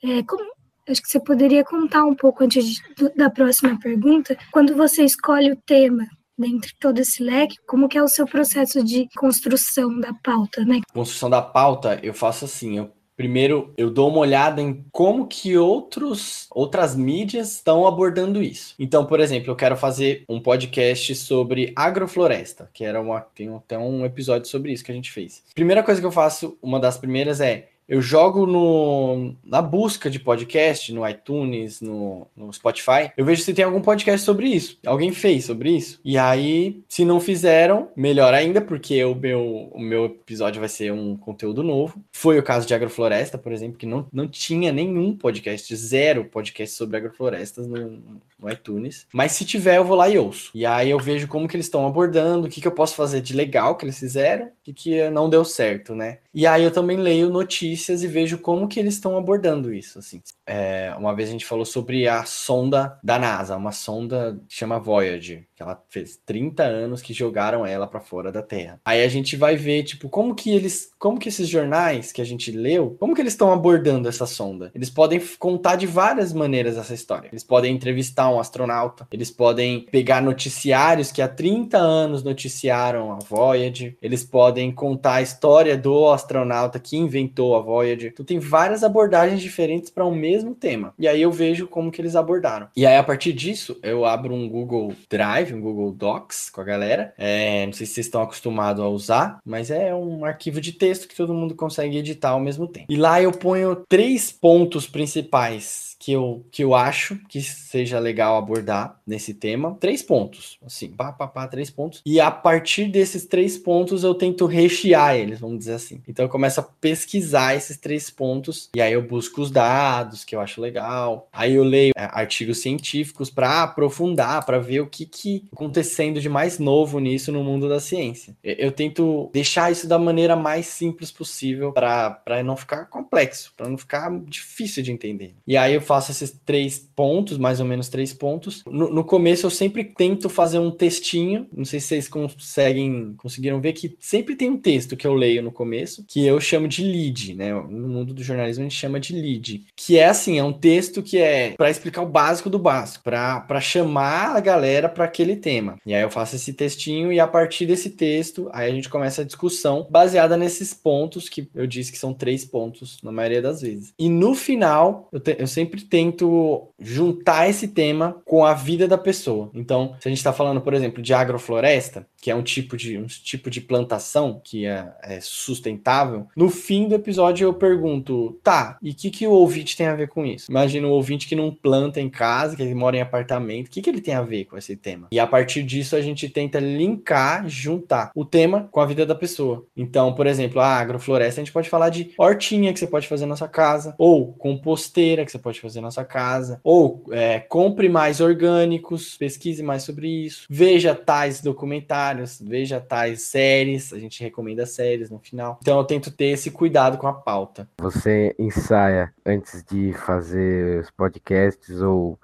É, 0.04 0.24
como, 0.24 0.44
acho 0.88 1.02
que 1.02 1.10
você 1.10 1.20
poderia 1.20 1.64
contar 1.64 2.04
um 2.04 2.16
pouco 2.16 2.44
antes 2.44 2.64
de, 2.66 2.82
da 3.16 3.30
próxima 3.30 3.78
pergunta, 3.80 4.38
quando 4.52 4.76
você 4.76 5.04
escolhe 5.04 5.52
o 5.52 5.58
tema 5.66 6.08
dentre 6.38 6.74
todo 6.80 7.00
esse 7.00 7.24
leque, 7.24 7.58
como 7.66 7.88
que 7.90 7.98
é 7.98 8.04
o 8.04 8.08
seu 8.08 8.26
processo 8.26 8.84
de 8.84 9.08
construção 9.16 10.00
da 10.00 10.14
pauta, 10.14 10.64
né? 10.64 10.82
Construção 10.94 11.30
da 11.30 11.42
pauta, 11.42 12.00
eu 12.04 12.14
faço 12.14 12.46
assim, 12.46 12.78
eu 12.78 12.92
Primeiro, 13.18 13.74
eu 13.76 13.90
dou 13.90 14.10
uma 14.10 14.20
olhada 14.20 14.62
em 14.62 14.86
como 14.92 15.26
que 15.26 15.58
outros, 15.58 16.46
outras 16.52 16.96
mídias 16.96 17.54
estão 17.54 17.88
abordando 17.88 18.44
isso. 18.44 18.76
Então, 18.78 19.08
por 19.08 19.20
exemplo, 19.20 19.50
eu 19.50 19.56
quero 19.56 19.76
fazer 19.76 20.24
um 20.30 20.40
podcast 20.40 21.16
sobre 21.16 21.74
agrofloresta, 21.76 22.70
que 22.72 22.86
era 22.86 23.02
uma 23.02 23.20
tem 23.20 23.50
até 23.56 23.76
um 23.76 24.06
episódio 24.06 24.48
sobre 24.48 24.72
isso 24.72 24.86
que 24.86 24.92
a 24.92 24.96
gente 24.96 25.12
fez. 25.12 25.44
Primeira 25.56 25.82
coisa 25.82 26.00
que 26.00 26.06
eu 26.06 26.12
faço, 26.12 26.60
uma 26.62 26.80
das 26.80 26.96
primeiras 26.96 27.42
é 27.42 27.70
eu 27.88 28.02
jogo 28.02 28.46
no, 28.46 29.34
na 29.44 29.62
busca 29.62 30.10
de 30.10 30.20
podcast, 30.20 30.92
no 30.94 31.08
iTunes, 31.08 31.80
no, 31.80 32.28
no, 32.36 32.52
Spotify, 32.52 33.12
eu 33.16 33.24
vejo 33.24 33.42
se 33.42 33.54
tem 33.54 33.64
algum 33.64 33.82
podcast 33.82 34.26
sobre 34.26 34.48
isso. 34.50 34.78
Alguém 34.86 35.12
fez 35.14 35.46
sobre 35.46 35.72
isso. 35.72 36.00
E 36.04 36.18
aí, 36.18 36.82
se 36.90 37.06
não 37.06 37.20
fizeram, 37.20 37.90
melhor 37.96 38.34
ainda, 38.34 38.60
porque 38.60 39.04
o 39.06 39.16
meu, 39.16 39.70
o 39.72 39.80
meu 39.80 40.06
episódio 40.06 40.60
vai 40.60 40.70
ser 40.70 40.92
um 40.92 41.16
conteúdo 41.16 41.64
novo. 41.64 42.02
Foi 42.12 42.38
o 42.38 42.44
caso 42.44 42.68
de 42.68 42.74
Agrofloresta, 42.74 43.38
por 43.38 43.54
exemplo, 43.54 43.78
que 43.78 43.86
não, 43.86 44.06
não 44.12 44.28
tinha 44.28 44.72
nenhum 44.72 45.16
podcast, 45.16 45.74
zero 45.76 46.26
podcast 46.26 46.76
sobre 46.76 46.98
agroflorestas 46.98 47.68
no, 47.68 48.02
no 48.40 48.52
iTunes. 48.52 49.08
Mas 49.14 49.32
se 49.32 49.46
tiver, 49.46 49.78
eu 49.78 49.86
vou 49.86 49.96
lá 49.96 50.10
e 50.10 50.18
ouço. 50.18 50.52
E 50.54 50.66
aí 50.66 50.90
eu 50.90 51.00
vejo 51.00 51.28
como 51.28 51.48
que 51.48 51.56
eles 51.56 51.68
estão 51.68 51.88
abordando, 51.88 52.48
o 52.48 52.50
que, 52.50 52.60
que 52.60 52.68
eu 52.68 52.72
posso 52.72 52.96
fazer 52.96 53.22
de 53.22 53.34
legal 53.34 53.76
que 53.76 53.86
eles 53.86 53.98
fizeram, 53.98 54.50
que, 54.64 54.74
que 54.74 55.10
não 55.10 55.30
deu 55.30 55.46
certo, 55.46 55.96
né? 55.96 56.20
E 56.38 56.46
aí 56.48 56.64
eu 56.64 56.72
também 56.72 56.98
leio 56.98 57.30
notícias 57.32 58.04
e 58.04 58.08
vejo 58.08 58.38
como 58.40 58.68
que 58.70 58.80
eles 58.80 58.94
estão 58.96 59.18
abordando 59.18 59.74
isso, 59.74 60.00
assim. 60.00 60.22
É, 60.48 60.94
uma 60.98 61.14
vez 61.14 61.28
a 61.28 61.32
gente 61.34 61.46
falou 61.46 61.66
sobre 61.66 62.08
a 62.08 62.24
sonda 62.24 62.98
da 63.04 63.20
NASA, 63.20 63.58
uma 63.58 63.74
sonda 63.74 64.40
que 64.48 64.56
chama 64.56 64.80
Voyager, 64.80 65.46
que 65.54 65.62
ela 65.62 65.84
fez 65.90 66.18
30 66.26 66.64
anos 66.64 67.02
que 67.02 67.14
jogaram 67.14 67.66
ela 67.66 67.86
para 67.86 68.00
fora 68.00 68.32
da 68.32 68.42
Terra. 68.42 68.80
Aí 68.86 69.04
a 69.04 69.08
gente 69.10 69.36
vai 69.36 69.58
ver, 69.58 69.84
tipo, 69.84 70.08
como 70.08 70.34
que 70.34 70.56
eles, 70.56 70.92
como 70.98 71.20
que 71.20 71.28
esses 71.28 71.50
jornais 71.50 72.14
que 72.14 72.22
a 72.22 72.26
gente 72.26 72.52
leu, 72.52 72.96
como 73.00 73.14
que 73.14 73.22
eles 73.22 73.34
estão 73.34 73.52
abordando 73.52 74.08
essa 74.08 74.26
sonda? 74.26 74.72
Eles 74.74 74.90
podem 74.90 75.22
contar 75.38 75.76
de 75.76 75.86
várias 75.86 76.32
maneiras 76.32 76.78
essa 76.78 76.94
história. 76.94 77.30
Eles 77.32 77.44
podem 77.44 77.76
entrevistar 77.76 78.30
um 78.30 78.40
astronauta. 78.40 79.08
Eles 79.12 79.30
podem 79.30 79.82
pegar 79.92 80.22
noticiários 80.22 81.12
que 81.12 81.22
há 81.22 81.28
30 81.28 81.78
anos 81.78 82.24
noticiaram 82.24 83.12
a 83.12 83.20
Voyager. 83.20 83.98
Eles 84.02 84.24
podem 84.24 84.72
contar 84.72 85.16
a 85.16 85.22
história 85.22 85.76
do 85.76 86.10
astronauta 86.10 86.80
que 86.80 86.96
inventou 86.98 87.56
a 87.56 87.62
Voyager. 87.62 88.12
Então 88.14 88.26
tem 88.26 88.40
várias 88.40 88.84
abordagens 88.84 89.42
diferentes 89.42 89.90
para 89.90 90.06
o 90.06 90.10
um 90.10 90.16
mesmo 90.16 90.37
tema. 90.54 90.94
E 90.98 91.08
aí 91.08 91.22
eu 91.22 91.32
vejo 91.32 91.68
como 91.68 91.92
que 91.92 92.02
eles 92.02 92.16
abordaram. 92.16 92.68
E 92.76 92.86
aí 92.86 92.98
a 92.98 93.04
partir 93.04 93.34
disso 93.34 93.78
eu 93.82 94.06
abro 94.06 94.34
um 94.34 94.48
Google 94.50 94.94
Drive, 95.10 95.54
um 95.54 95.62
Google 95.62 95.92
Docs 95.92 96.50
com 96.50 96.62
a 96.62 96.64
galera. 96.64 97.14
É, 97.18 97.66
não 97.66 97.74
sei 97.74 97.86
se 97.86 97.94
vocês 97.94 98.08
estão 98.08 98.22
acostumados 98.22 98.84
a 98.84 98.88
usar, 98.88 99.40
mas 99.46 99.72
é 99.72 99.94
um 99.94 100.26
arquivo 100.26 100.60
de 100.62 100.72
texto 100.74 101.08
que 101.08 101.16
todo 101.16 101.34
mundo 101.34 101.56
consegue 101.56 101.98
editar 101.98 102.30
ao 102.30 102.40
mesmo 102.40 102.68
tempo. 102.68 102.88
E 102.90 102.96
lá 102.96 103.22
eu 103.22 103.32
ponho 103.32 103.76
três 103.88 104.32
pontos 104.32 104.88
principais 104.88 105.88
que 106.00 106.12
eu, 106.12 106.46
que 106.52 106.64
eu 106.64 106.76
acho 106.76 107.18
que 107.28 107.42
seja 107.42 108.00
legal 108.00 108.38
abordar 108.38 109.00
nesse 109.06 109.34
tema. 109.34 109.76
Três 109.80 110.02
pontos, 110.02 110.58
assim, 110.66 110.90
pá, 110.90 111.12
pá, 111.12 111.28
pá, 111.28 111.48
três 111.48 111.70
pontos. 111.70 112.02
E 112.06 112.20
a 112.20 112.30
partir 112.30 112.86
desses 112.86 113.26
três 113.26 113.58
pontos 113.58 114.04
eu 114.04 114.14
tento 114.14 114.46
rechear 114.46 115.16
eles, 115.16 115.40
vamos 115.40 115.60
dizer 115.60 115.74
assim. 115.74 116.02
Então 116.08 116.26
eu 116.26 116.30
começo 116.30 116.60
a 116.60 116.64
pesquisar 116.64 117.56
esses 117.56 117.78
três 117.78 118.10
pontos 118.10 118.70
e 118.76 118.82
aí 118.82 118.94
eu 118.94 119.02
busco 119.02 119.42
os 119.42 119.52
dados 119.52 120.24
que 120.28 120.36
eu 120.36 120.42
acho 120.42 120.60
legal. 120.60 121.30
Aí 121.32 121.56
eu 121.56 121.64
leio 121.64 121.94
é, 121.98 122.04
artigos 122.12 122.60
científicos 122.60 123.30
para 123.30 123.64
aprofundar, 123.64 124.46
para 124.46 124.60
ver 124.60 124.82
o 124.82 124.88
que 124.88 125.06
que 125.06 125.46
acontecendo 125.54 126.20
de 126.20 126.28
mais 126.28 126.60
novo 126.60 127.00
nisso 127.00 127.32
no 127.32 127.44
mundo 127.44 127.70
da 127.70 127.80
ciência. 127.80 128.36
Eu, 128.44 128.56
eu 128.56 128.72
tento 128.72 129.30
deixar 129.34 129.72
isso 129.72 129.88
da 129.88 129.98
maneira 129.98 130.36
mais 130.36 130.66
simples 130.66 131.12
possível 131.12 131.72
para 131.72 132.44
não 132.44 132.58
ficar 132.58 132.86
complexo, 132.86 133.54
para 133.56 133.70
não 133.70 133.78
ficar 133.78 134.12
difícil 134.26 134.84
de 134.84 134.92
entender. 134.92 135.34
E 135.48 135.56
aí 135.56 135.74
eu 135.74 135.82
faço 135.82 136.12
esses 136.12 136.32
três 136.46 136.78
pontos, 136.78 137.38
mais 137.38 137.62
ou 137.62 137.66
menos 137.66 137.88
três 137.88 138.14
pontos. 138.14 138.64
No, 138.68 138.94
no, 138.94 139.04
começo 139.06 139.46
eu 139.46 139.50
sempre 139.50 139.86
tento 139.86 140.28
fazer 140.28 140.60
um 140.60 140.70
textinho. 140.70 141.48
Não 141.56 141.64
sei 141.64 141.80
se 141.80 141.88
vocês 141.88 142.10
conseguem 142.10 143.14
conseguiram 143.18 143.62
ver 143.62 143.72
que 143.72 143.96
sempre 144.00 144.36
tem 144.36 144.50
um 144.50 144.58
texto 144.58 144.98
que 144.98 145.08
eu 145.08 145.14
leio 145.14 145.42
no 145.42 145.52
começo, 145.52 146.04
que 146.06 146.26
eu 146.26 146.42
chamo 146.42 146.68
de 146.68 146.84
lead, 146.84 147.34
né? 147.34 147.54
No 147.54 147.88
mundo 147.88 148.14
do 148.14 148.24
jornalismo 148.24 148.66
a 148.66 148.68
gente 148.68 148.78
chama 148.78 149.00
de 149.00 149.14
lead, 149.14 149.66
que 149.74 149.98
é 149.98 150.17
assim, 150.18 150.38
é 150.38 150.44
um 150.44 150.54
texto 150.54 151.02
que 151.02 151.18
é 151.18 151.52
para 151.52 151.70
explicar 151.70 152.02
o 152.02 152.10
básico 152.10 152.50
do 152.50 152.60
básico, 152.60 153.04
para 153.04 153.62
chamar 153.62 154.36
a 154.36 154.40
galera 154.40 154.90
para 154.90 155.06
aquele 155.06 155.36
tema. 155.36 155.78
E 155.86 155.94
aí 155.94 156.02
eu 156.02 156.10
faço 156.10 156.36
esse 156.36 156.54
textinho 156.54 157.14
e 157.14 157.20
a 157.20 157.28
partir 157.28 157.66
desse 157.66 157.92
texto, 157.92 158.50
aí 158.52 158.70
a 158.70 158.74
gente 158.74 158.90
começa 158.90 159.22
a 159.22 159.26
discussão 159.26 159.88
baseada 159.90 160.36
nesses 160.36 160.74
pontos 160.74 161.30
que 161.30 161.50
eu 161.54 161.68
disse 161.68 161.92
que 161.92 161.98
são 161.98 162.14
três 162.14 162.44
pontos 162.44 162.98
na 163.04 163.12
maioria 163.12 163.42
das 163.42 163.62
vezes. 163.62 163.94
E 163.98 164.10
no 164.10 164.34
final, 164.34 165.08
eu, 165.12 165.20
te, 165.20 165.36
eu 165.40 165.48
sempre 165.48 165.82
tento 165.82 166.70
juntar 166.80 167.50
esse 167.50 167.68
tema 167.68 168.22
com 168.26 168.46
a 168.46 168.54
vida 168.54 168.88
da 168.88 168.98
pessoa. 168.98 169.50
Então, 169.54 169.96
se 170.00 170.08
a 170.08 170.10
gente 170.10 170.18
está 170.18 170.34
falando, 170.34 170.62
por 170.62 170.74
exemplo, 170.74 171.02
de 171.02 171.14
agrofloresta, 171.14 172.08
que 172.20 172.32
é 172.32 172.36
um 172.36 172.44
tipo 172.44 172.76
de, 172.76 172.98
um 172.98 173.06
tipo 173.06 173.50
de 173.50 173.62
plantação 173.62 174.42
que 174.44 174.66
é, 174.66 174.92
é 175.04 175.20
sustentável, 175.22 176.28
no 176.36 176.50
fim 176.50 176.88
do 176.88 176.96
episódio 176.96 177.46
eu 177.46 177.54
pergunto, 177.54 178.40
tá, 178.44 178.78
e 178.82 178.92
o 178.92 178.96
que, 178.96 179.10
que 179.10 179.28
o 179.28 179.32
ouvinte 179.32 179.78
tem 179.78 179.88
a 179.88 179.96
ver 179.96 180.07
com 180.08 180.26
isso? 180.26 180.50
Imagina 180.50 180.88
o 180.88 180.92
ouvinte 180.92 181.28
que 181.28 181.36
não 181.36 181.52
planta 181.52 182.00
em 182.02 182.10
casa, 182.10 182.56
que 182.56 182.62
ele 182.62 182.74
mora 182.74 182.98
em 182.98 183.02
apartamento, 183.02 183.68
o 183.68 183.70
que, 183.72 183.82
que 183.82 183.90
ele 183.90 184.02
tem 184.02 184.14
a 184.14 184.22
ver 184.22 184.46
com 184.46 184.58
esse 184.58 184.76
tema? 184.76 185.08
E 185.12 185.20
a 185.20 185.28
partir 185.28 185.64
disso 185.64 185.96
a 185.96 186.02
gente 186.02 186.30
tenta 186.30 186.60
linkar, 186.60 187.48
juntar 187.48 188.12
o 188.16 188.26
tema 188.26 188.68
com 188.72 188.80
a 188.80 188.86
vida 188.86 189.06
da 189.06 189.16
pessoa. 189.16 189.66
Então, 189.76 190.14
por 190.14 190.28
exemplo, 190.28 190.62
a 190.62 190.78
agrofloresta, 190.78 191.42
a 191.42 191.44
gente 191.44 191.54
pode 191.54 191.70
falar 191.70 191.90
de 191.90 192.14
hortinha 192.18 192.74
que 192.74 192.80
você 192.80 192.88
pode 192.88 193.08
fazer 193.08 193.26
na 193.26 193.36
sua 193.36 193.48
casa, 193.48 193.96
ou 193.98 194.34
composteira 194.34 195.26
que 195.26 195.32
você 195.32 195.40
pode 195.40 195.60
fazer 195.60 195.82
na 195.82 195.92
sua 195.92 196.06
casa, 196.06 196.60
ou 196.64 197.04
é, 197.12 197.40
compre 197.40 197.90
mais 197.90 198.20
orgânicos, 198.22 199.18
pesquise 199.18 199.64
mais 199.64 199.84
sobre 199.84 200.08
isso, 200.08 200.46
veja 200.50 200.96
tais 200.96 201.42
documentários, 201.42 202.42
veja 202.42 202.80
tais 202.80 203.22
séries, 203.24 203.94
a 203.94 204.00
gente 204.00 204.22
recomenda 204.22 204.66
séries 204.66 205.10
no 205.10 205.20
final. 205.20 205.60
Então 205.62 205.78
eu 205.78 205.84
tento 205.84 206.12
ter 206.12 206.28
esse 206.28 206.52
cuidado 206.52 206.98
com 206.98 207.08
a 207.08 207.14
pauta. 207.14 207.68
Você 207.80 208.36
ensaia 208.40 209.14
antes 209.26 209.64
de 209.64 209.92
fazer 209.98 210.82
os 210.82 210.92
podcasts 210.92 211.82
ou 211.82 212.20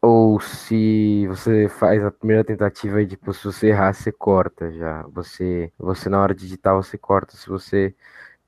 ou 0.00 0.38
se 0.40 1.26
você 1.26 1.68
faz 1.68 2.04
a 2.04 2.12
primeira 2.12 2.44
tentativa 2.44 3.02
e 3.02 3.06
tipo, 3.06 3.32
se 3.32 3.44
você 3.44 3.68
errar, 3.68 3.92
você 3.92 4.12
corta 4.12 4.70
já. 4.70 5.02
Você, 5.08 5.72
você 5.78 6.08
na 6.08 6.20
hora 6.22 6.34
de 6.34 6.42
digitar, 6.42 6.74
você 6.76 6.96
corta. 6.96 7.36
Se 7.36 7.48
você 7.48 7.94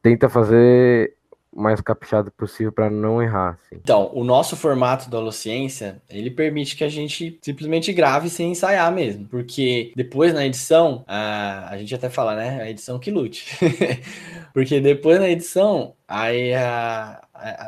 tenta 0.00 0.28
fazer 0.28 1.18
mais 1.54 1.80
caprichado 1.80 2.30
possível 2.30 2.70
para 2.70 2.88
não 2.88 3.20
errar. 3.22 3.58
Assim. 3.60 3.80
Então, 3.82 4.10
o 4.14 4.22
nosso 4.22 4.56
formato 4.56 5.10
da 5.10 5.18
Holociência, 5.18 6.00
ele 6.08 6.30
permite 6.30 6.76
que 6.76 6.84
a 6.84 6.88
gente 6.88 7.38
simplesmente 7.42 7.92
grave 7.92 8.30
sem 8.30 8.52
ensaiar 8.52 8.92
mesmo, 8.92 9.26
porque 9.26 9.92
depois 9.96 10.32
na 10.32 10.46
edição, 10.46 11.04
a, 11.06 11.70
a 11.70 11.78
gente 11.78 11.94
até 11.94 12.08
fala, 12.08 12.36
né, 12.36 12.62
a 12.62 12.70
edição 12.70 12.98
que 12.98 13.10
lute. 13.10 13.58
porque 14.54 14.80
depois 14.80 15.18
na 15.18 15.28
edição, 15.28 15.94
aí 16.06 16.54
a, 16.54 17.20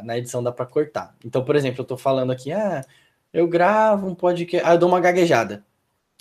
na 0.03 0.19
edição 0.19 0.43
dá 0.43 0.53
para 0.53 0.67
cortar. 0.67 1.15
Então, 1.25 1.45
por 1.45 1.57
exemplo, 1.57 1.81
eu 1.81 1.87
tô 1.87 1.97
falando 1.97 2.33
aqui, 2.33 2.53
ah, 2.53 2.85
eu 3.33 3.47
gravo 3.49 4.07
um 4.07 4.15
podcast, 4.15 4.67
aí 4.67 4.75
eu 4.75 4.79
dou 4.79 4.89
uma 4.89 5.01
gaguejada. 5.01 5.65